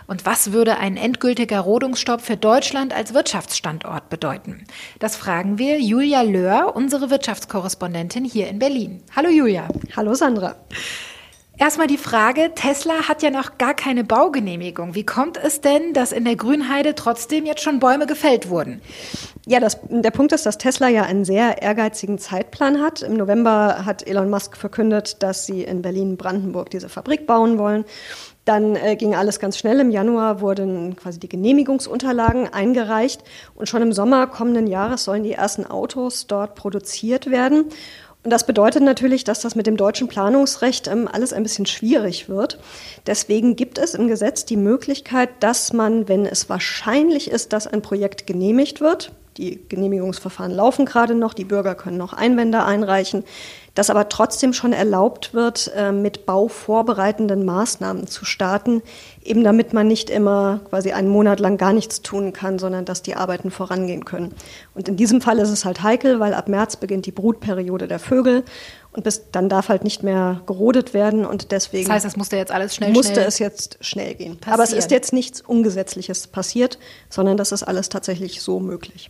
Und 0.07 0.25
was 0.25 0.53
würde 0.53 0.77
ein 0.77 0.95
endgültiger 0.95 1.59
Rodungsstopp 1.59 2.21
für 2.21 2.37
Deutschland 2.37 2.93
als 2.93 3.13
Wirtschaftsstandort 3.13 4.07
bedeuten? 4.07 4.63
Das 4.99 5.17
fragen 5.17 5.57
wir 5.57 5.81
Julia 5.81 6.21
Löhr, 6.21 6.77
unsere 6.77 7.09
Wirtschaftskorrespondentin 7.09 8.23
hier 8.23 8.47
in 8.47 8.57
Berlin. 8.57 9.03
Hallo 9.13 9.27
Julia. 9.27 9.67
Hallo 9.97 10.13
Sandra. 10.13 10.55
Erstmal 11.59 11.87
die 11.87 11.97
Frage, 11.97 12.53
Tesla 12.55 13.09
hat 13.09 13.21
ja 13.21 13.31
noch 13.31 13.57
gar 13.57 13.73
keine 13.73 14.05
Baugenehmigung. 14.05 14.95
Wie 14.95 15.05
kommt 15.05 15.35
es 15.35 15.59
denn, 15.59 15.93
dass 15.93 16.13
in 16.13 16.23
der 16.23 16.37
Grünheide 16.37 16.95
trotzdem 16.95 17.45
jetzt 17.45 17.61
schon 17.61 17.81
Bäume 17.81 18.07
gefällt 18.07 18.49
wurden? 18.49 18.81
Ja, 19.45 19.59
das, 19.59 19.77
der 19.89 20.11
Punkt 20.11 20.31
ist, 20.31 20.45
dass 20.45 20.57
Tesla 20.57 20.87
ja 20.87 21.03
einen 21.03 21.25
sehr 21.25 21.61
ehrgeizigen 21.61 22.17
Zeitplan 22.17 22.81
hat. 22.81 23.01
Im 23.01 23.17
November 23.17 23.85
hat 23.85 24.07
Elon 24.07 24.29
Musk 24.29 24.55
verkündet, 24.55 25.21
dass 25.21 25.45
sie 25.45 25.63
in 25.63 25.81
Berlin-Brandenburg 25.81 26.69
diese 26.69 26.87
Fabrik 26.87 27.27
bauen 27.27 27.57
wollen. 27.57 27.83
Dann 28.45 28.77
äh, 28.77 28.95
ging 28.95 29.13
alles 29.13 29.41
ganz 29.41 29.57
schnell. 29.57 29.81
Im 29.81 29.91
Januar 29.91 30.39
wurden 30.39 30.95
quasi 30.95 31.19
die 31.19 31.27
Genehmigungsunterlagen 31.27 32.53
eingereicht 32.53 33.21
und 33.53 33.67
schon 33.67 33.81
im 33.81 33.91
Sommer 33.91 34.27
kommenden 34.27 34.65
Jahres 34.65 35.03
sollen 35.03 35.23
die 35.23 35.33
ersten 35.33 35.65
Autos 35.65 36.25
dort 36.25 36.55
produziert 36.55 37.29
werden. 37.29 37.65
Und 38.23 38.31
das 38.31 38.45
bedeutet 38.45 38.83
natürlich, 38.83 39.23
dass 39.23 39.39
das 39.39 39.55
mit 39.55 39.65
dem 39.65 39.77
deutschen 39.77 40.09
Planungsrecht 40.09 40.87
ähm, 40.87 41.07
alles 41.09 41.31
ein 41.31 41.43
bisschen 41.43 41.65
schwierig 41.65 42.27
wird. 42.27 42.59
Deswegen 43.07 43.55
gibt 43.55 43.77
es 43.77 43.93
im 43.93 44.09
Gesetz 44.09 44.43
die 44.43 44.57
Möglichkeit, 44.57 45.29
dass 45.39 45.71
man, 45.71 46.09
wenn 46.09 46.25
es 46.25 46.49
wahrscheinlich 46.49 47.31
ist, 47.31 47.53
dass 47.53 47.65
ein 47.65 47.81
Projekt 47.81 48.27
genehmigt 48.27 48.81
wird, 48.81 49.13
die 49.39 49.59
Genehmigungsverfahren 49.69 50.51
laufen 50.51 50.85
gerade 50.85 51.15
noch, 51.15 51.33
die 51.33 51.45
Bürger 51.45 51.73
können 51.73 51.97
noch 51.97 52.11
Einwände 52.13 52.63
einreichen, 52.63 53.23
dass 53.73 53.89
aber 53.89 54.09
trotzdem 54.09 54.51
schon 54.51 54.73
erlaubt 54.73 55.33
wird, 55.33 55.71
äh, 55.73 55.93
mit 55.93 56.25
bauvorbereitenden 56.25 57.45
Maßnahmen 57.45 58.07
zu 58.07 58.25
starten, 58.25 58.81
eben 59.23 59.43
damit 59.43 59.71
man 59.71 59.87
nicht 59.87 60.09
immer 60.09 60.59
quasi 60.69 60.91
einen 60.91 61.07
Monat 61.07 61.39
lang 61.39 61.57
gar 61.57 61.71
nichts 61.71 62.01
tun 62.01 62.33
kann, 62.33 62.59
sondern 62.59 62.83
dass 62.83 63.01
die 63.01 63.15
Arbeiten 63.15 63.51
vorangehen 63.51 64.03
können. 64.03 64.33
Und 64.75 64.89
in 64.89 64.97
diesem 64.97 65.21
Fall 65.21 65.39
ist 65.39 65.49
es 65.49 65.63
halt 65.63 65.81
heikel, 65.81 66.19
weil 66.19 66.33
ab 66.33 66.49
März 66.49 66.75
beginnt 66.75 67.05
die 67.05 67.11
Brutperiode 67.11 67.87
der 67.87 67.99
Vögel 67.99 68.43
und 68.91 69.03
bis 69.03 69.31
dann 69.31 69.49
darf 69.49 69.69
halt 69.69 69.83
nicht 69.83 70.03
mehr 70.03 70.41
gerodet 70.45 70.93
werden 70.93 71.25
und 71.25 71.51
deswegen. 71.51 71.85
Das 71.85 71.95
heißt, 71.95 72.05
es 72.05 72.17
musste 72.17 72.37
jetzt 72.37 72.51
alles 72.51 72.75
schnell 72.75 72.91
musste 72.91 73.13
schnell 73.13 73.27
es 73.27 73.39
jetzt 73.39 73.77
schnell 73.81 74.15
gehen. 74.15 74.37
Passieren. 74.37 74.53
Aber 74.53 74.63
es 74.63 74.73
ist 74.73 74.91
jetzt 74.91 75.13
nichts 75.13 75.41
Ungesetzliches 75.41 76.27
passiert, 76.27 76.79
sondern 77.09 77.37
das 77.37 77.51
ist 77.51 77.63
alles 77.63 77.89
tatsächlich 77.89 78.41
so 78.41 78.59
möglich. 78.59 79.09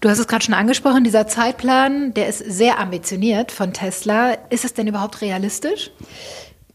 Du 0.00 0.08
hast 0.08 0.18
es 0.20 0.28
gerade 0.28 0.44
schon 0.44 0.54
angesprochen, 0.54 1.02
dieser 1.02 1.26
Zeitplan, 1.26 2.14
der 2.14 2.28
ist 2.28 2.38
sehr 2.38 2.78
ambitioniert 2.78 3.50
von 3.50 3.72
Tesla. 3.72 4.34
Ist 4.48 4.64
es 4.64 4.72
denn 4.74 4.86
überhaupt 4.86 5.22
realistisch? 5.22 5.90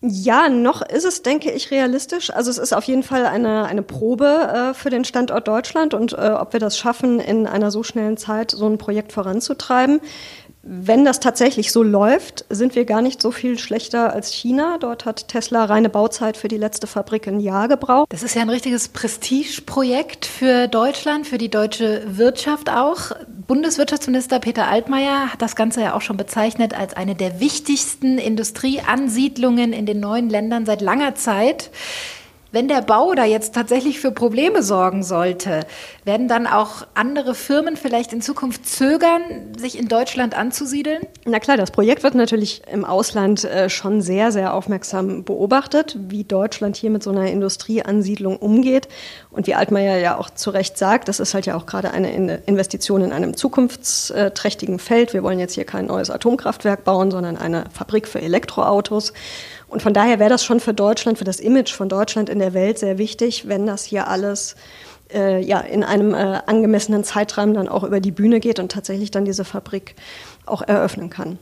Ja, 0.06 0.50
noch 0.50 0.82
ist 0.82 1.06
es, 1.06 1.22
denke 1.22 1.50
ich, 1.50 1.72
realistisch. 1.72 2.30
Also 2.30 2.52
es 2.52 2.58
ist 2.58 2.74
auf 2.74 2.84
jeden 2.84 3.04
Fall 3.04 3.26
eine, 3.26 3.64
eine 3.64 3.82
Probe 3.82 4.26
äh, 4.26 4.74
für 4.74 4.90
den 4.90 5.06
Standort 5.06 5.48
Deutschland 5.48 5.94
und 5.94 6.12
äh, 6.12 6.32
ob 6.32 6.52
wir 6.52 6.60
das 6.60 6.78
schaffen, 6.78 7.22
in 7.22 7.48
einer 7.48 7.72
so 7.72 7.84
schnellen 7.84 8.18
Zeit 8.18 8.52
so 8.52 8.68
ein 8.68 8.78
Projekt 8.78 9.14
voranzutreiben. 9.14 10.02
Wenn 10.66 11.04
das 11.04 11.20
tatsächlich 11.20 11.74
so 11.74 11.84
läuft, 11.84 12.46
sind 12.50 12.76
wir 12.76 12.86
gar 12.86 13.02
nicht 13.02 13.22
so 13.22 13.32
viel 13.32 13.60
schlechter 13.60 14.14
als 14.14 14.32
China. 14.32 14.78
Dort 14.80 15.04
hat 15.04 15.28
Tesla 15.28 15.66
reine 15.66 15.90
Bauzeit 15.90 16.38
für 16.38 16.48
die 16.48 16.58
letzte 16.58 16.88
Fabrik 16.88 17.28
ein 17.28 17.42
Jahr 17.42 17.68
gebraucht. 17.68 18.08
Das 18.14 18.24
ist 18.24 18.34
ja 18.34 18.44
ein 18.44 18.50
richtiges 18.50 18.88
Prestigeprojekt 18.88 20.26
für 20.26 20.70
Deutschland, 20.70 21.28
für 21.28 21.38
die 21.38 21.50
deutsche 21.50 22.04
Wirtschaft 22.18 22.70
auch. 22.70 23.12
Bundeswirtschaftsminister 23.46 24.40
Peter 24.40 24.70
Altmaier 24.70 25.34
hat 25.34 25.42
das 25.42 25.58
Ganze 25.58 25.82
ja 25.82 25.96
auch 25.96 26.02
schon 26.02 26.16
bezeichnet 26.16 26.74
als 26.74 26.94
eine 26.94 27.16
der 27.16 27.42
wichtigsten 27.42 28.18
Industrieansiedlungen 28.18 29.74
in 29.74 29.86
den 29.86 30.00
neuen 30.00 30.30
Ländern 30.30 30.66
seit 30.66 30.80
langer 30.80 31.16
Zeit. 31.16 31.72
Wenn 32.54 32.68
der 32.68 32.84
Bau 32.84 33.16
da 33.16 33.26
jetzt 33.26 33.56
tatsächlich 33.56 34.00
für 34.00 34.12
Probleme 34.12 34.62
sorgen 34.62 35.02
sollte, 35.02 35.62
werden 36.06 36.28
dann 36.28 36.46
auch 36.46 36.86
andere 36.94 37.34
Firmen 37.34 37.76
vielleicht 37.76 38.14
in 38.14 38.22
Zukunft 38.22 38.68
zögern, 38.68 39.22
sich 39.58 39.76
in 39.76 39.88
Deutschland 39.88 40.38
anzusiedeln? 40.38 41.02
Na 41.26 41.40
klar, 41.40 41.58
das 41.58 41.72
Projekt 41.72 42.04
wird 42.04 42.14
natürlich 42.14 42.62
im 42.72 42.86
Ausland 42.86 43.44
äh, 43.44 43.70
schon 43.70 44.04
sehr, 44.04 44.32
sehr 44.32 44.54
aufmerksam 44.54 45.24
beobachtet, 45.24 45.98
wie 46.00 46.26
Deutschland 46.26 46.76
hier 46.76 46.92
mit 46.92 47.02
so 47.02 47.10
einer 47.10 47.26
Industrieansiedlung 47.26 48.38
umgeht. 48.38 48.88
Und 49.32 49.48
wie 49.48 49.56
Altmaier 49.56 49.98
ja 49.98 50.20
auch 50.20 50.30
zu 50.30 50.52
Recht 50.52 50.78
sagt, 50.78 51.08
das 51.08 51.20
ist 51.20 51.34
halt 51.34 51.48
ja 51.48 51.56
auch 51.56 51.66
gerade 51.66 51.90
eine 51.90 52.36
Investition 52.46 53.02
in 53.02 53.14
einem 53.14 53.36
zukunftsträchtigen 53.36 54.78
Feld. 54.78 55.14
Wir 55.14 55.24
wollen 55.24 55.40
jetzt 55.40 55.56
hier 55.56 55.66
kein 55.66 55.88
neues 55.88 56.12
Atomkraftwerk 56.12 56.84
bauen, 56.84 57.10
sondern 57.10 57.36
eine 57.36 57.64
Fabrik 57.74 58.08
für 58.08 58.22
Elektroautos. 58.22 59.12
Und 59.68 59.82
von 59.82 59.94
daher 59.94 60.20
wäre 60.20 60.30
das 60.30 60.44
schon 60.44 60.60
für 60.60 60.74
Deutschland, 60.74 61.18
für 61.18 61.24
das 61.24 61.40
Image 61.40 61.74
von 61.74 61.90
Deutschland 61.90 62.30
in 62.30 62.40
der 62.40 62.54
Welt 62.54 62.78
sehr 62.80 62.98
wichtig, 62.98 63.48
wenn 63.48 63.66
das 63.66 63.84
hier 63.84 64.08
alles 64.08 64.56
äh, 65.14 65.42
ja, 65.44 65.60
in 65.60 65.84
einem 65.84 66.14
äh, 66.14 66.42
angemessenen 66.46 67.04
Zeitrahmen 67.04 67.54
dann 67.54 67.68
auch 67.68 67.84
über 67.84 68.00
die 68.00 68.12
Bühne 68.12 68.40
geht 68.40 68.60
und 68.60 68.72
tatsächlich 68.72 69.12
dann 69.12 69.26
diese 69.26 69.46
Fabrik 69.46 69.96
auch 70.46 70.62
eröffnen 70.62 71.10
kann. 71.10 71.38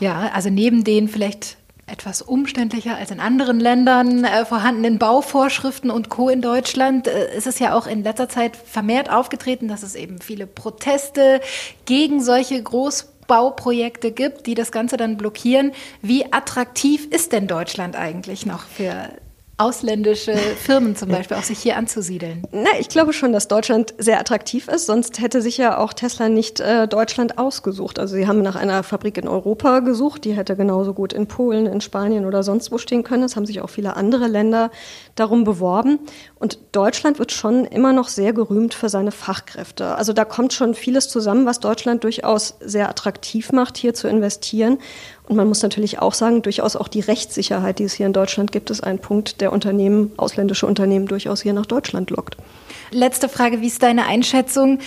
Ja, 0.00 0.30
also 0.32 0.50
neben 0.50 0.84
den 0.84 1.08
vielleicht 1.08 1.56
etwas 1.88 2.22
umständlicher 2.22 2.96
als 2.96 3.10
in 3.10 3.20
anderen 3.20 3.60
Ländern 3.60 4.24
äh, 4.24 4.44
vorhandenen 4.44 4.98
Bauvorschriften 4.98 5.90
und 5.90 6.10
Co. 6.10 6.28
in 6.28 6.42
Deutschland 6.42 7.08
äh, 7.08 7.36
ist 7.36 7.46
es 7.46 7.58
ja 7.58 7.74
auch 7.74 7.86
in 7.86 8.02
letzter 8.02 8.28
Zeit 8.28 8.56
vermehrt 8.56 9.10
aufgetreten, 9.10 9.68
dass 9.68 9.82
es 9.82 9.94
eben 9.94 10.20
viele 10.20 10.46
Proteste 10.46 11.40
gegen 11.86 12.22
solche 12.22 12.62
Groß 12.62 13.08
Bauprojekte 13.28 14.10
gibt, 14.10 14.48
die 14.48 14.56
das 14.56 14.72
Ganze 14.72 14.96
dann 14.96 15.16
blockieren. 15.16 15.70
Wie 16.02 16.32
attraktiv 16.32 17.06
ist 17.06 17.32
denn 17.32 17.46
Deutschland 17.46 17.94
eigentlich 17.94 18.44
noch 18.44 18.64
für 18.64 19.10
ausländische 19.58 20.32
Firmen 20.34 20.94
zum 20.94 21.08
Beispiel 21.08 21.36
auch 21.36 21.42
sich 21.42 21.58
hier 21.58 21.76
anzusiedeln? 21.76 22.44
Na, 22.52 22.70
ich 22.78 22.88
glaube 22.88 23.12
schon, 23.12 23.32
dass 23.32 23.48
Deutschland 23.48 23.92
sehr 23.98 24.20
attraktiv 24.20 24.68
ist. 24.68 24.86
Sonst 24.86 25.20
hätte 25.20 25.42
sich 25.42 25.58
ja 25.58 25.78
auch 25.78 25.92
Tesla 25.92 26.28
nicht 26.28 26.60
äh, 26.60 26.86
Deutschland 26.86 27.38
ausgesucht. 27.38 27.98
Also 27.98 28.14
sie 28.14 28.28
haben 28.28 28.40
nach 28.40 28.54
einer 28.54 28.84
Fabrik 28.84 29.18
in 29.18 29.26
Europa 29.26 29.80
gesucht. 29.80 30.24
Die 30.24 30.32
hätte 30.32 30.54
genauso 30.54 30.94
gut 30.94 31.12
in 31.12 31.26
Polen, 31.26 31.66
in 31.66 31.80
Spanien 31.80 32.24
oder 32.24 32.44
sonst 32.44 32.70
wo 32.70 32.78
stehen 32.78 33.02
können. 33.02 33.24
Es 33.24 33.34
haben 33.34 33.46
sich 33.46 33.60
auch 33.60 33.70
viele 33.70 33.96
andere 33.96 34.28
Länder 34.28 34.70
darum 35.16 35.42
beworben. 35.42 35.98
Und 36.36 36.60
Deutschland 36.70 37.18
wird 37.18 37.32
schon 37.32 37.64
immer 37.64 37.92
noch 37.92 38.08
sehr 38.08 38.32
gerühmt 38.32 38.74
für 38.74 38.88
seine 38.88 39.10
Fachkräfte. 39.10 39.96
Also 39.96 40.12
da 40.12 40.24
kommt 40.24 40.52
schon 40.52 40.74
vieles 40.74 41.08
zusammen, 41.08 41.46
was 41.46 41.58
Deutschland 41.58 42.04
durchaus 42.04 42.54
sehr 42.60 42.88
attraktiv 42.88 43.50
macht, 43.50 43.76
hier 43.76 43.92
zu 43.92 44.06
investieren. 44.06 44.78
Und 45.28 45.36
man 45.36 45.46
muss 45.46 45.62
natürlich 45.62 45.98
auch 45.98 46.14
sagen, 46.14 46.40
durchaus 46.40 46.74
auch 46.74 46.88
die 46.88 47.00
Rechtssicherheit, 47.00 47.78
die 47.78 47.84
es 47.84 47.92
hier 47.92 48.06
in 48.06 48.14
Deutschland 48.14 48.50
gibt, 48.50 48.70
ist 48.70 48.80
ein 48.80 48.98
Punkt, 48.98 49.42
der 49.42 49.52
Unternehmen, 49.52 50.12
ausländische 50.16 50.66
Unternehmen 50.66 51.06
durchaus 51.06 51.42
hier 51.42 51.52
nach 51.52 51.66
Deutschland 51.66 52.10
lockt. 52.10 52.36
Letzte 52.90 53.28
Frage, 53.28 53.60
wie 53.60 53.66
ist 53.66 53.82
deine 53.82 54.06
Einschätzung? 54.06 54.78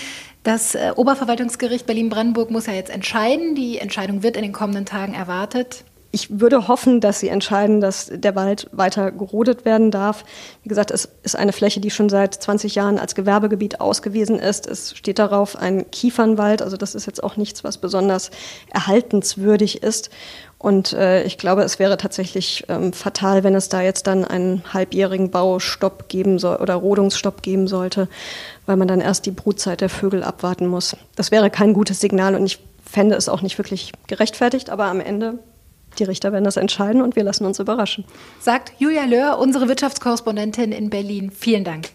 Das 0.44 0.74
äh, 0.74 0.94
Oberverwaltungsgericht 0.96 1.86
Berlin-Brandenburg 1.86 2.50
muss 2.50 2.66
ja 2.66 2.74
jetzt 2.74 2.90
entscheiden. 2.90 3.54
Die 3.54 3.78
Entscheidung 3.78 4.24
wird 4.24 4.36
in 4.36 4.42
den 4.42 4.54
kommenden 4.54 4.86
Tagen 4.86 5.14
erwartet 5.14 5.84
ich 6.12 6.42
würde 6.42 6.68
hoffen, 6.68 7.00
dass 7.00 7.22
sie 7.22 7.30
entscheiden, 7.30 7.80
dass 7.80 8.12
der 8.14 8.36
Wald 8.36 8.68
weiter 8.74 9.12
gerodet 9.12 9.64
werden 9.64 9.92
darf. 9.92 10.26
Wie 10.62 10.70
gesagt, 10.70 10.92
es 10.92 11.08
ist 11.24 11.38
eine 11.38 11.54
Fläche, 11.54 11.80
die 11.80 11.90
schon 11.90 12.10
seit 12.10 12.36
20 12.36 12.76
Jahren 12.76 13.00
als 13.00 13.16
Gewerbegebiet 13.16 13.80
ausgewiesen 13.80 14.38
ist. 14.38 14.68
Es 14.68 14.96
steht 14.96 15.20
darauf 15.20 15.56
ein 15.56 15.90
Kiefernwald. 15.90 16.62
Also 16.62 16.76
das 16.76 16.96
ist 16.96 17.06
jetzt 17.06 17.24
auch 17.24 17.38
nichts, 17.38 17.64
was 17.64 17.78
besonders 17.78 18.30
erhaltenswürdig 18.74 19.84
ist. 19.84 20.10
Und 20.58 20.94
äh, 20.94 21.24
ich 21.24 21.38
glaube, 21.38 21.64
es 21.64 21.80
wäre 21.80 21.98
tatsächlich 21.98 22.66
ähm, 22.68 22.92
fatal, 22.92 23.44
wenn 23.44 23.56
es 23.56 23.70
da 23.70 23.82
jetzt 23.82 24.06
dann 24.06 24.26
einen 24.26 24.64
halbjährigen 24.74 25.32
Baustopp 25.32 26.10
geben 26.10 26.40
soll 26.40 26.58
oder 26.58 26.76
Rodungsstopp 26.76 27.42
geben 27.42 27.68
sollte, 27.68 28.10
weil 28.66 28.76
man 28.76 28.88
dann 28.88 29.02
erst 29.02 29.26
die 29.26 29.32
Brutzeit 29.32 29.82
der 29.82 29.90
Vögel 29.90 30.24
abwarten 30.24 30.68
muss. 30.68 30.96
Das 31.16 31.32
wäre 31.32 31.50
kein 31.50 31.74
gutes 31.74 32.00
Signal 32.00 32.36
und 32.36 32.46
ich 32.46 32.60
fände 32.86 33.16
es 33.16 33.30
auch 33.30 33.42
nicht 33.42 33.58
wirklich 33.58 33.94
gerechtfertigt, 34.08 34.70
aber 34.70 34.86
am 34.86 35.00
Ende 35.00 35.40
die 36.00 36.04
Richter 36.04 36.32
werden 36.32 36.46
das 36.46 36.58
entscheiden 36.58 37.02
und 37.02 37.16
wir 37.16 37.24
lassen 37.24 37.46
uns 37.46 37.60
überraschen. 37.60 38.06
Sagt 38.40 38.74
Julia 38.78 39.06
Löhr, 39.06 39.38
unsere 39.40 39.68
Wirtschaftskorrespondentin 39.68 40.72
in 40.72 40.90
Berlin. 40.90 41.32
Vielen 41.32 41.64
Dank. 41.64 41.90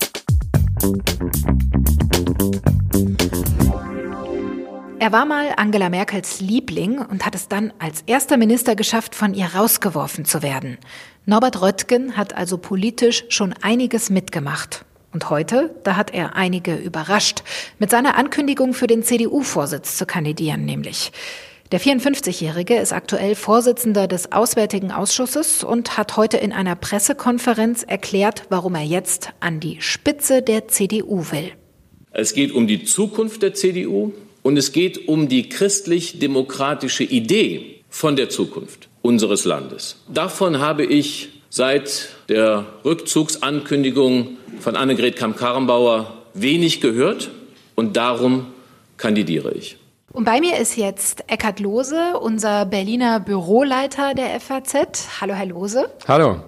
Er 4.99 5.13
war 5.13 5.27
mal 5.27 5.53
Angela 5.57 5.91
Merkels 5.91 6.41
Liebling 6.41 6.99
und 6.99 7.27
hat 7.27 7.35
es 7.35 7.49
dann 7.49 7.73
als 7.79 8.03
erster 8.07 8.37
Minister 8.37 8.75
geschafft, 8.77 9.15
von 9.15 9.35
ihr 9.35 9.47
rausgeworfen 9.55 10.25
zu 10.25 10.43
werden. 10.43 10.79
Norbert 11.27 11.61
Röttgen 11.61 12.17
hat 12.17 12.35
also 12.37 12.57
politisch 12.59 13.25
schon 13.29 13.55
einiges 13.61 14.11
mitgemacht. 14.11 14.85
Und 15.13 15.31
heute, 15.31 15.75
da 15.85 15.97
hat 15.97 16.13
er 16.13 16.35
einige 16.37 16.77
überrascht, 16.77 17.43
mit 17.79 17.91
seiner 17.91 18.17
Ankündigung 18.17 18.75
für 18.75 18.87
den 18.87 19.03
CDU-Vorsitz 19.03 19.97
zu 19.97 20.07
kandidieren 20.07 20.65
nämlich. 20.65 21.13
Der 21.73 21.81
54-Jährige 21.81 22.77
ist 22.77 22.93
aktuell 22.93 23.35
Vorsitzender 23.35 24.07
des 24.07 24.31
Auswärtigen 24.31 24.93
Ausschusses 24.93 25.65
und 25.65 25.97
hat 25.97 26.17
heute 26.17 26.37
in 26.37 26.53
einer 26.53 26.77
Pressekonferenz 26.77 27.83
erklärt, 27.83 28.45
warum 28.51 28.77
er 28.77 28.85
jetzt 28.85 29.31
an 29.41 29.59
die 29.59 29.79
Spitze 29.81 30.43
der 30.43 30.69
CDU 30.69 31.27
will. 31.33 31.51
Es 32.13 32.35
geht 32.35 32.53
um 32.53 32.69
die 32.69 32.85
Zukunft 32.85 33.43
der 33.43 33.55
CDU 33.55 34.13
und 34.45 34.57
es 34.57 34.71
geht 34.71 35.09
um 35.09 35.29
die 35.29 35.49
christlich-demokratische 35.49 37.03
Idee 37.03 37.81
von 37.91 38.15
der 38.15 38.29
Zukunft 38.29 38.89
unseres 39.03 39.45
Landes. 39.45 39.97
Davon 40.09 40.61
habe 40.61 40.85
ich 40.85 41.31
seit 41.51 42.11
der 42.29 42.65
Rückzugsankündigung 42.85 44.37
von 44.61 44.77
Annegret 44.77 45.17
Kamm-Karrenbauer 45.17 46.17
wenig 46.33 46.81
gehört 46.81 47.31
und 47.75 47.97
darum 47.97 48.47
kandidiere 48.99 49.53
ich. 49.53 49.79
Und 50.13 50.25
bei 50.25 50.41
mir 50.41 50.57
ist 50.57 50.77
jetzt 50.77 51.25
Eckhard 51.31 51.61
Lose, 51.61 52.19
unser 52.19 52.65
Berliner 52.65 53.21
Büroleiter 53.21 54.15
der 54.15 54.41
FAZ. 54.41 55.21
Hallo, 55.21 55.35
Herr 55.35 55.47
Lose. 55.47 55.91
Hallo. 56.07 56.41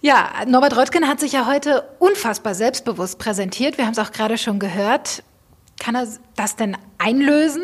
Ja, 0.00 0.30
Norbert 0.46 0.76
Röttgen 0.76 1.08
hat 1.08 1.18
sich 1.20 1.32
ja 1.32 1.46
heute 1.46 1.88
unfassbar 1.98 2.54
selbstbewusst 2.54 3.18
präsentiert. 3.18 3.78
Wir 3.78 3.86
haben 3.86 3.92
es 3.92 3.98
auch 3.98 4.12
gerade 4.12 4.36
schon 4.36 4.58
gehört. 4.58 5.22
Kann 5.80 5.94
er 5.94 6.06
das 6.36 6.56
denn 6.56 6.76
einlösen? 6.98 7.62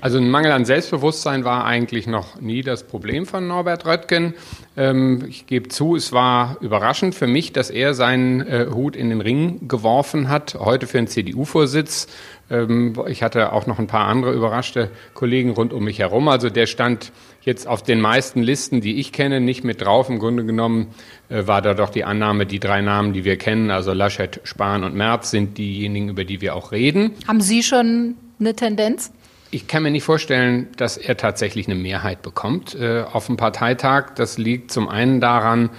Also 0.00 0.18
ein 0.18 0.30
Mangel 0.30 0.52
an 0.52 0.64
Selbstbewusstsein 0.64 1.44
war 1.44 1.64
eigentlich 1.64 2.06
noch 2.06 2.40
nie 2.40 2.62
das 2.62 2.84
Problem 2.84 3.26
von 3.26 3.46
Norbert 3.46 3.84
Röttgen. 3.84 4.34
Ähm, 4.76 5.24
ich 5.28 5.46
gebe 5.46 5.68
zu, 5.68 5.94
es 5.94 6.12
war 6.12 6.56
überraschend 6.60 7.14
für 7.14 7.26
mich, 7.26 7.52
dass 7.52 7.68
er 7.68 7.92
seinen 7.92 8.40
äh, 8.40 8.66
Hut 8.72 8.96
in 8.96 9.10
den 9.10 9.20
Ring 9.20 9.68
geworfen 9.68 10.28
hat, 10.28 10.54
heute 10.58 10.86
für 10.86 10.96
den 10.96 11.06
CDU-Vorsitz. 11.06 12.08
Ähm, 12.50 12.94
ich 13.08 13.22
hatte 13.22 13.52
auch 13.52 13.66
noch 13.66 13.78
ein 13.78 13.88
paar 13.88 14.06
andere 14.06 14.32
überraschte 14.32 14.90
Kollegen 15.12 15.50
rund 15.50 15.72
um 15.74 15.84
mich 15.84 15.98
herum. 15.98 16.28
Also 16.28 16.48
der 16.48 16.66
stand 16.66 17.12
jetzt 17.42 17.66
auf 17.66 17.82
den 17.82 18.00
meisten 18.00 18.42
Listen, 18.42 18.80
die 18.80 19.00
ich 19.00 19.12
kenne, 19.12 19.40
nicht 19.40 19.64
mit 19.64 19.82
drauf. 19.82 20.08
Im 20.08 20.18
Grunde 20.18 20.46
genommen 20.46 20.88
äh, 21.28 21.46
war 21.46 21.60
da 21.60 21.74
doch 21.74 21.90
die 21.90 22.04
Annahme, 22.04 22.46
die 22.46 22.58
drei 22.58 22.80
Namen, 22.80 23.12
die 23.12 23.24
wir 23.24 23.36
kennen, 23.36 23.70
also 23.70 23.92
Laschet, 23.92 24.40
Spahn 24.44 24.82
und 24.82 24.94
Merz, 24.94 25.30
sind 25.30 25.58
diejenigen, 25.58 26.08
über 26.08 26.24
die 26.24 26.40
wir 26.40 26.54
auch 26.54 26.72
reden. 26.72 27.12
Haben 27.28 27.42
Sie 27.42 27.62
schon 27.62 28.16
eine 28.38 28.54
Tendenz? 28.54 29.12
Ich 29.52 29.66
kann 29.66 29.82
mir 29.82 29.90
nicht 29.90 30.04
vorstellen, 30.04 30.68
dass 30.76 30.96
er 30.96 31.16
tatsächlich 31.16 31.66
eine 31.66 31.74
Mehrheit 31.74 32.22
bekommt 32.22 32.76
äh, 32.76 33.02
auf 33.02 33.26
dem 33.26 33.36
Parteitag. 33.36 34.14
Das 34.14 34.38
liegt 34.38 34.70
zum 34.70 34.88
einen 34.88 35.20
daran, 35.20 35.70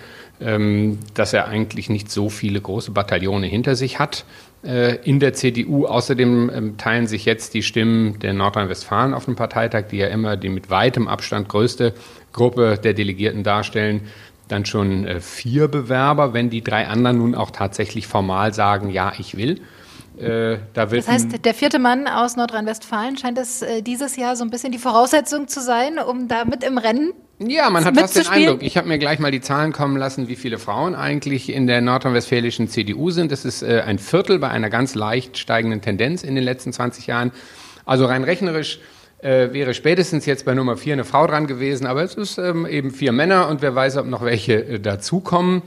ähm, 0.41 0.99
dass 1.13 1.31
er 1.31 1.47
eigentlich 1.47 1.89
nicht 1.89 2.11
so 2.11 2.29
viele 2.29 2.59
große 2.59 2.91
Bataillone 2.91 3.47
hinter 3.47 3.77
sich 3.77 3.97
hat 3.97 4.25
äh, 4.65 4.97
in 5.07 5.21
der 5.21 5.33
CDU. 5.33 5.85
Außerdem 5.85 6.51
ähm, 6.53 6.77
teilen 6.77 7.07
sich 7.07 7.23
jetzt 7.23 7.53
die 7.53 7.63
Stimmen 7.63 8.19
der 8.19 8.33
Nordrhein-Westfalen 8.33 9.13
auf 9.13 9.23
dem 9.23 9.37
Parteitag, 9.37 9.83
die 9.89 9.97
ja 9.97 10.07
immer 10.07 10.35
die 10.35 10.49
mit 10.49 10.69
weitem 10.69 11.07
Abstand 11.07 11.47
größte 11.47 11.93
Gruppe 12.33 12.77
der 12.77 12.93
Delegierten 12.93 13.43
darstellen, 13.43 14.01
dann 14.49 14.65
schon 14.65 15.07
äh, 15.07 15.21
vier 15.21 15.69
Bewerber, 15.69 16.33
wenn 16.33 16.49
die 16.49 16.61
drei 16.61 16.87
anderen 16.87 17.19
nun 17.19 17.35
auch 17.35 17.51
tatsächlich 17.51 18.05
formal 18.05 18.53
sagen, 18.53 18.89
ja, 18.89 19.13
ich 19.17 19.37
will. 19.37 19.61
Äh, 20.17 20.57
da 20.73 20.85
das 20.85 21.07
heißt, 21.07 21.45
der 21.45 21.53
vierte 21.53 21.79
Mann 21.79 22.07
aus 22.07 22.35
Nordrhein-Westfalen 22.35 23.17
scheint 23.17 23.37
es 23.37 23.61
äh, 23.61 23.81
dieses 23.81 24.17
Jahr 24.17 24.35
so 24.35 24.43
ein 24.43 24.49
bisschen 24.49 24.71
die 24.71 24.77
Voraussetzung 24.77 25.47
zu 25.47 25.61
sein, 25.61 25.99
um 25.99 26.27
da 26.27 26.45
mit 26.45 26.63
im 26.63 26.77
Rennen 26.77 27.13
ja, 27.47 27.71
man 27.71 27.85
hat 27.85 27.97
fast 27.97 28.15
den 28.15 28.27
Eindruck. 28.27 28.61
Ich 28.61 28.77
habe 28.77 28.87
mir 28.87 28.99
gleich 28.99 29.17
mal 29.17 29.31
die 29.31 29.41
Zahlen 29.41 29.73
kommen 29.73 29.97
lassen, 29.97 30.27
wie 30.27 30.35
viele 30.35 30.59
Frauen 30.59 30.93
eigentlich 30.93 31.51
in 31.51 31.65
der 31.65 31.81
nordrhein-westfälischen 31.81 32.67
CDU 32.67 33.09
sind. 33.09 33.31
Das 33.31 33.45
ist 33.45 33.63
äh, 33.63 33.81
ein 33.83 33.97
Viertel 33.97 34.37
bei 34.37 34.49
einer 34.49 34.69
ganz 34.69 34.93
leicht 34.93 35.39
steigenden 35.39 35.81
Tendenz 35.81 36.23
in 36.23 36.35
den 36.35 36.43
letzten 36.43 36.71
20 36.71 37.07
Jahren. 37.07 37.31
Also 37.83 38.05
rein 38.05 38.23
rechnerisch 38.23 38.79
äh, 39.21 39.53
wäre 39.53 39.73
spätestens 39.73 40.27
jetzt 40.27 40.45
bei 40.45 40.53
Nummer 40.53 40.77
vier 40.77 40.93
eine 40.93 41.03
Frau 41.03 41.25
dran 41.25 41.47
gewesen, 41.47 41.87
aber 41.87 42.03
es 42.03 42.13
ist 42.13 42.37
ähm, 42.37 42.67
eben 42.67 42.91
vier 42.91 43.11
Männer 43.11 43.47
und 43.47 43.63
wer 43.63 43.73
weiß, 43.73 43.97
ob 43.97 44.05
noch 44.05 44.23
welche 44.23 44.63
äh, 44.63 44.79
dazukommen. 44.79 45.63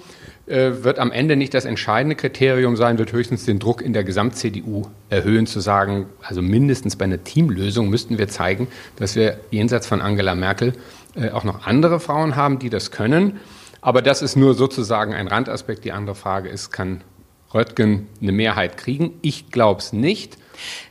Äh, 0.47 0.85
wird 0.85 0.99
am 0.99 1.11
Ende 1.11 1.37
nicht 1.37 1.55
das 1.55 1.65
entscheidende 1.65 2.17
Kriterium 2.17 2.77
sein, 2.77 2.99
wird 2.99 3.13
höchstens 3.13 3.47
den 3.47 3.59
Druck 3.59 3.81
in 3.81 3.95
der 3.95 4.05
Gesamt-CDU 4.05 4.83
erhöhen, 5.09 5.47
zu 5.47 5.61
sagen, 5.61 6.07
also 6.21 6.43
mindestens 6.43 6.97
bei 6.97 7.07
einer 7.07 7.25
Teamlösung 7.25 7.89
müssten 7.89 8.19
wir 8.19 8.29
zeigen, 8.29 8.69
dass 8.97 9.17
wir 9.17 9.41
jenseits 9.51 9.87
von 9.87 10.03
Angela 10.03 10.35
Merkel 10.35 10.75
äh, 11.15 11.31
auch 11.31 11.45
noch 11.45 11.67
andere 11.67 11.99
Frauen 11.99 12.37
haben, 12.37 12.59
die 12.59 12.69
das 12.69 12.91
können. 12.91 13.41
Aber 13.81 14.03
das 14.03 14.21
ist 14.21 14.37
nur 14.37 14.53
sozusagen 14.53 15.15
ein 15.15 15.29
Randaspekt. 15.29 15.83
Die 15.85 15.93
andere 15.93 16.15
Frage 16.15 16.51
ist, 16.51 16.71
kann 16.71 17.01
Röttgen 17.55 18.09
eine 18.21 18.33
Mehrheit 18.33 18.77
kriegen? 18.77 19.15
Ich 19.23 19.51
glaube 19.51 19.81
es 19.81 19.95
nicht. 19.95 20.37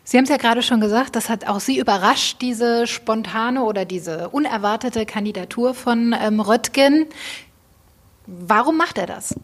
Sie 0.03 0.17
haben 0.17 0.23
es 0.23 0.31
ja 0.31 0.37
gerade 0.37 0.63
schon 0.63 0.81
gesagt, 0.81 1.15
das 1.15 1.29
hat 1.29 1.47
auch 1.47 1.59
Sie 1.59 1.77
überrascht, 1.77 2.41
diese 2.41 2.87
spontane 2.87 3.63
oder 3.63 3.85
diese 3.85 4.29
unerwartete 4.29 5.05
Kandidatur 5.05 5.75
von 5.75 6.15
ähm, 6.19 6.39
Röttgen. 6.39 7.05
Warum 8.27 8.77
macht 8.77 8.97
er 8.97 9.07
das? 9.07 9.35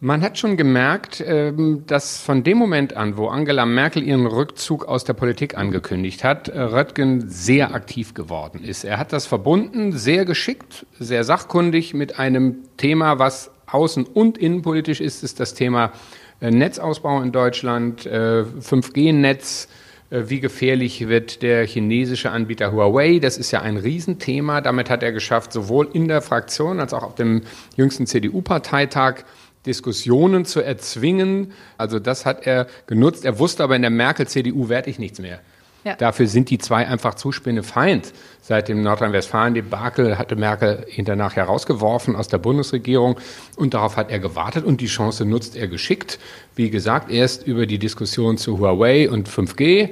Man 0.00 0.22
hat 0.22 0.38
schon 0.38 0.56
gemerkt, 0.56 1.24
ähm, 1.26 1.82
dass 1.88 2.20
von 2.20 2.44
dem 2.44 2.56
Moment 2.56 2.96
an, 2.96 3.16
wo 3.16 3.26
Angela 3.26 3.66
Merkel 3.66 4.04
ihren 4.04 4.26
Rückzug 4.26 4.84
aus 4.84 5.02
der 5.02 5.14
Politik 5.14 5.58
angekündigt 5.58 6.22
hat, 6.22 6.48
äh, 6.48 6.60
Röttgen 6.60 7.28
sehr 7.28 7.74
aktiv 7.74 8.14
geworden 8.14 8.62
ist. 8.62 8.84
Er 8.84 8.98
hat 8.98 9.12
das 9.12 9.26
verbunden, 9.26 9.90
sehr 9.90 10.24
geschickt, 10.24 10.86
sehr 11.00 11.24
sachkundig 11.24 11.94
mit 11.94 12.16
einem 12.16 12.58
Thema, 12.76 13.18
was 13.18 13.50
außen- 13.66 14.06
und 14.06 14.38
innenpolitisch 14.38 15.00
ist, 15.00 15.24
ist 15.24 15.40
das 15.40 15.54
Thema 15.54 15.90
äh, 16.40 16.52
Netzausbau 16.52 17.20
in 17.20 17.32
Deutschland, 17.32 18.02
5G-Netz, 18.02 19.64
äh, 19.64 19.77
wie 20.10 20.40
gefährlich 20.40 21.08
wird 21.08 21.42
der 21.42 21.66
chinesische 21.66 22.30
Anbieter 22.30 22.72
Huawei. 22.72 23.18
Das 23.18 23.36
ist 23.36 23.50
ja 23.50 23.60
ein 23.60 23.76
Riesenthema. 23.76 24.60
Damit 24.60 24.88
hat 24.88 25.02
er 25.02 25.12
geschafft, 25.12 25.52
sowohl 25.52 25.88
in 25.92 26.08
der 26.08 26.22
Fraktion 26.22 26.80
als 26.80 26.94
auch 26.94 27.02
auf 27.02 27.14
dem 27.14 27.42
jüngsten 27.76 28.06
CDU-Parteitag 28.06 29.24
Diskussionen 29.66 30.44
zu 30.46 30.60
erzwingen. 30.60 31.52
Also 31.76 31.98
das 31.98 32.24
hat 32.24 32.46
er 32.46 32.68
genutzt. 32.86 33.24
Er 33.24 33.38
wusste 33.38 33.64
aber, 33.64 33.76
in 33.76 33.82
der 33.82 33.90
Merkel-CDU 33.90 34.68
werde 34.68 34.88
ich 34.88 34.98
nichts 34.98 35.18
mehr. 35.18 35.40
Ja. 35.84 35.94
Dafür 35.96 36.26
sind 36.26 36.50
die 36.50 36.58
zwei 36.58 36.86
einfach 36.86 37.14
zu 37.14 37.32
spinnefeind. 37.32 38.12
Seit 38.42 38.68
dem 38.68 38.82
Nordrhein-Westfalen-Debakel 38.82 40.18
hatte 40.18 40.36
Merkel 40.36 40.86
ihn 40.94 41.04
danach 41.04 41.36
herausgeworfen 41.36 42.16
aus 42.16 42.28
der 42.28 42.38
Bundesregierung 42.38 43.18
und 43.56 43.74
darauf 43.74 43.96
hat 43.96 44.10
er 44.10 44.18
gewartet 44.18 44.64
und 44.64 44.80
die 44.80 44.86
Chance 44.86 45.24
nutzt 45.24 45.56
er 45.56 45.68
geschickt. 45.68 46.18
Wie 46.56 46.70
gesagt, 46.70 47.10
erst 47.10 47.46
über 47.46 47.66
die 47.66 47.78
Diskussion 47.78 48.38
zu 48.38 48.58
Huawei 48.58 49.08
und 49.08 49.28
5G 49.28 49.90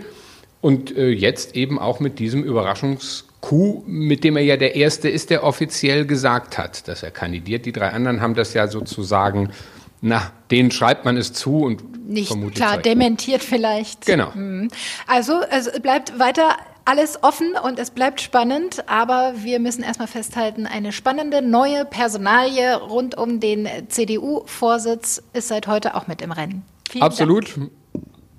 und 0.61 0.96
äh, 0.96 1.11
jetzt 1.11 1.55
eben 1.55 1.79
auch 1.79 2.01
mit 2.01 2.18
diesem 2.18 2.42
Überraschungscoup, 2.42 3.87
mit 3.87 4.25
dem 4.25 4.37
er 4.37 4.42
ja 4.42 4.57
der 4.57 4.75
Erste 4.75 5.09
ist, 5.09 5.31
der 5.31 5.44
offiziell 5.44 6.07
gesagt 6.07 6.59
hat, 6.59 6.88
dass 6.88 7.03
er 7.03 7.11
kandidiert. 7.12 7.66
Die 7.66 7.72
drei 7.72 7.90
anderen 7.90 8.20
haben 8.20 8.35
das 8.35 8.55
ja 8.55 8.66
sozusagen 8.66 9.51
na, 10.00 10.32
denen 10.50 10.70
schreibt 10.70 11.04
man 11.04 11.16
es 11.16 11.32
zu 11.32 11.59
und 11.59 12.09
nicht 12.09 12.32
klar 12.54 12.78
dementiert 12.78 13.42
vielleicht. 13.42 14.06
Genau. 14.06 14.30
Mhm. 14.35 14.68
Also 15.06 15.40
es 15.50 15.80
bleibt 15.80 16.18
weiter 16.18 16.56
alles 16.85 17.22
offen 17.24 17.54
und 17.62 17.80
es 17.80 17.90
bleibt 17.90 18.20
spannend, 18.20 18.88
aber 18.88 19.35
wir 19.38 19.59
müssen 19.59 19.82
erstmal 19.82 20.06
festhalten, 20.06 20.66
eine 20.66 20.92
spannende 20.92 21.42
neue 21.42 21.85
Personalie 21.85 22.76
rund 22.76 23.18
um 23.18 23.40
den 23.40 23.68
CDU-Vorsitz 23.88 25.20
ist 25.32 25.48
seit 25.48 25.66
heute 25.66 25.96
auch 25.96 26.06
mit 26.06 26.22
im 26.22 26.30
Rennen. 26.30 26.64
Vielen 26.88 27.02
Absolut. 27.02 27.56
Dank. 27.56 27.70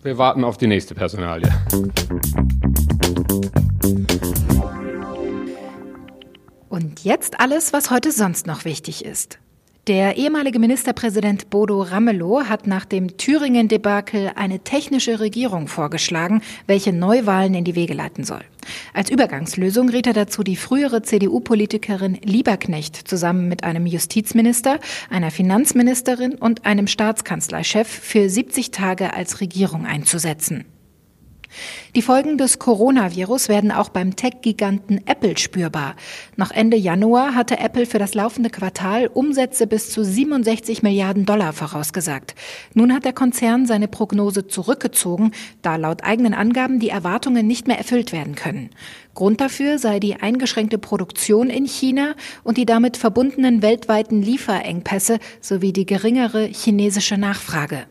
Wir 0.02 0.17
warten 0.17 0.46
auf 0.46 0.58
die 0.58 0.67
nächste 0.67 0.96
Personalie. 0.96 1.52
Und 6.70 7.04
jetzt 7.04 7.39
alles, 7.41 7.74
was 7.74 7.91
heute 7.91 8.13
sonst 8.13 8.48
noch 8.48 8.63
wichtig 8.63 9.04
ist. 9.04 9.39
Der 9.88 10.17
ehemalige 10.17 10.60
Ministerpräsident 10.60 11.50
Bodo 11.50 11.82
Ramelow 11.82 12.50
hat 12.50 12.67
nach 12.67 12.84
dem 12.84 13.15
Thüringen-Debakel 13.15 14.32
eine 14.36 14.60
technische 14.60 15.21
Regierung 15.21 15.69
vorgeschlagen, 15.69 16.41
welche 16.65 16.91
Neuwahlen 16.91 17.54
in 17.54 17.63
die 17.63 17.76
Wege 17.76 17.93
leiten 17.93 18.26
soll. 18.26 18.41
Als 18.93 19.10
Übergangslösung 19.10 19.88
riet 19.88 20.08
er 20.08 20.12
dazu 20.12 20.43
die 20.43 20.58
frühere 20.58 21.04
CDU-Politikerin 21.04 22.19
Lieberknecht 22.21 23.08
zusammen 23.08 23.47
mit 23.47 23.63
einem 23.63 23.86
Justizminister, 23.86 24.82
einer 25.10 25.32
Finanzministerin 25.32 26.36
und 26.36 26.65
einem 26.65 26.88
Staatskanzleichef 26.88 27.88
für 27.88 28.30
70 28.30 28.71
Tage 28.71 29.13
als 29.13 29.39
Regierung 29.39 29.86
einzusetzen. 29.86 30.65
Die 31.96 32.02
Folgen 32.02 32.38
des 32.38 32.60
Coronavirus 32.60 33.50
werden 33.50 33.72
auch 33.72 33.89
beim 33.89 34.15
Tech-Giganten 34.15 35.02
Apple 35.08 35.38
spürbar. 35.38 35.96
Noch 36.36 36.52
Ende 36.52 36.78
Januar 36.78 37.36
hatte 37.36 37.60
Apple 37.60 37.86
für 37.86 38.00
das 38.00 38.13
laufende 38.13 38.50
Quartal 38.50 39.08
Umsätze 39.08 39.67
bis 39.67 39.89
zu 39.89 40.04
67 40.04 40.84
Milliarden 40.84 41.26
Dollar 41.26 41.54
vorausgesagt. 41.54 42.36
Nun 42.74 42.93
hat 42.93 43.06
der 43.06 43.13
Konzern 43.13 43.65
seine 43.65 43.88
Prognose 43.88 44.48
zurückgezogen, 44.48 45.32
da 45.62 45.76
laut 45.76 46.04
eigenen 46.04 46.34
Angaben 46.34 46.80
die 46.80 46.89
Erwartungen 46.89 47.48
nicht 47.48 47.67
mehr 47.67 47.78
erfüllt 47.78 48.12
werden 48.12 48.36
können. 48.36 48.70
Grund 49.15 49.41
dafür 49.41 49.80
sei 49.80 50.00
die 50.00 50.17
eingeschränkte 50.17 50.78
Produktion 50.78 51.50
in 51.50 51.65
China 51.65 52.13
und 52.43 52.58
die 52.58 52.67
damit 52.67 52.98
verbundenen 52.98 53.63
weltweiten 53.63 54.22
Lieferengpässe 54.22 55.17
sowie 55.41 55.74
die 55.74 55.88
geringere 55.88 56.46
chinesische 56.46 57.17
Nachfrage. 57.17 57.88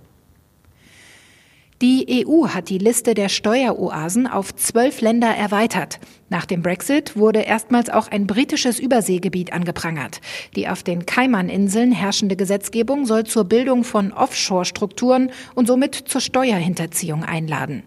Die 1.83 2.25
EU 2.27 2.49
hat 2.49 2.71
die 2.71 2.79
Liste 2.79 3.13
der 3.13 3.29
Steueroasen 3.29 4.27
auf 4.27 4.55
zwölf 4.55 5.03
Länder 5.03 5.29
erweitert. 5.29 6.01
Nach 6.31 6.47
dem 6.47 6.63
Brexit 6.63 7.17
wurde 7.17 7.41
erstmals 7.41 7.91
auch 7.91 8.09
ein 8.09 8.27
britisches 8.27 8.79
Überseegebiet 8.79 9.53
angeprangert. 9.53 10.23
Die 10.57 10.69
auf 10.69 10.83
den 10.83 11.05
Kaiman-Inseln 11.05 11.93
herrschende 11.93 12.35
Gesetzgebung 12.35 13.05
soll 13.05 13.25
zur 13.25 13.45
Bildung 13.45 13.85
von 13.85 14.15
Offshore-Strukturen 14.15 15.31
und 15.55 15.67
somit 15.67 15.95
zur 15.95 16.23
Steuerhinterziehung 16.23 17.25
einladen. 17.25 17.83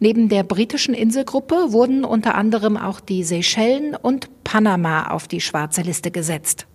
Neben 0.00 0.28
der 0.28 0.42
britischen 0.42 0.92
Inselgruppe 0.92 1.72
wurden 1.72 2.04
unter 2.04 2.34
anderem 2.34 2.76
auch 2.76 3.00
die 3.00 3.24
Seychellen 3.24 3.94
und 3.94 4.28
Panama 4.44 5.08
auf 5.08 5.28
die 5.28 5.40
schwarze 5.40 5.80
Liste 5.80 6.10
gesetzt. 6.10 6.66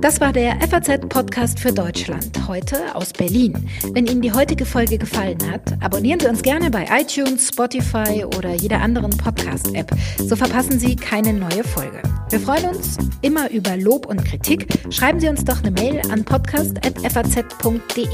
Das 0.00 0.20
war 0.20 0.32
der 0.32 0.60
FAZ-Podcast 0.60 1.60
für 1.60 1.72
Deutschland, 1.72 2.46
heute 2.46 2.94
aus 2.94 3.12
Berlin. 3.12 3.68
Wenn 3.92 4.06
Ihnen 4.06 4.20
die 4.20 4.32
heutige 4.32 4.66
Folge 4.66 4.98
gefallen 4.98 5.38
hat, 5.50 5.82
abonnieren 5.82 6.20
Sie 6.20 6.26
uns 6.26 6.42
gerne 6.42 6.70
bei 6.70 6.86
iTunes, 6.90 7.48
Spotify 7.48 8.24
oder 8.36 8.54
jeder 8.54 8.80
anderen 8.80 9.16
Podcast-App. 9.16 9.90
So 10.18 10.36
verpassen 10.36 10.78
Sie 10.78 10.96
keine 10.96 11.32
neue 11.32 11.64
Folge. 11.64 12.02
Wir 12.30 12.40
freuen 12.40 12.66
uns 12.66 12.98
immer 13.22 13.50
über 13.50 13.76
Lob 13.76 14.06
und 14.06 14.24
Kritik. 14.24 14.66
Schreiben 14.90 15.20
Sie 15.20 15.28
uns 15.28 15.44
doch 15.44 15.62
eine 15.62 15.70
Mail 15.70 16.02
an 16.10 16.24
podcast.faz.de. 16.24 18.08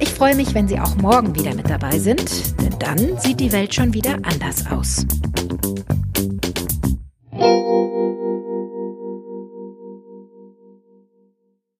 Ich 0.00 0.08
freue 0.08 0.34
mich, 0.34 0.54
wenn 0.54 0.66
Sie 0.66 0.80
auch 0.80 0.96
morgen 0.96 1.36
wieder 1.36 1.54
mit 1.54 1.68
dabei 1.68 1.98
sind, 1.98 2.24
denn 2.60 2.78
dann 2.78 3.18
sieht 3.20 3.38
die 3.38 3.52
Welt 3.52 3.74
schon 3.74 3.92
wieder 3.92 4.14
anders 4.24 4.66
aus. 4.70 5.06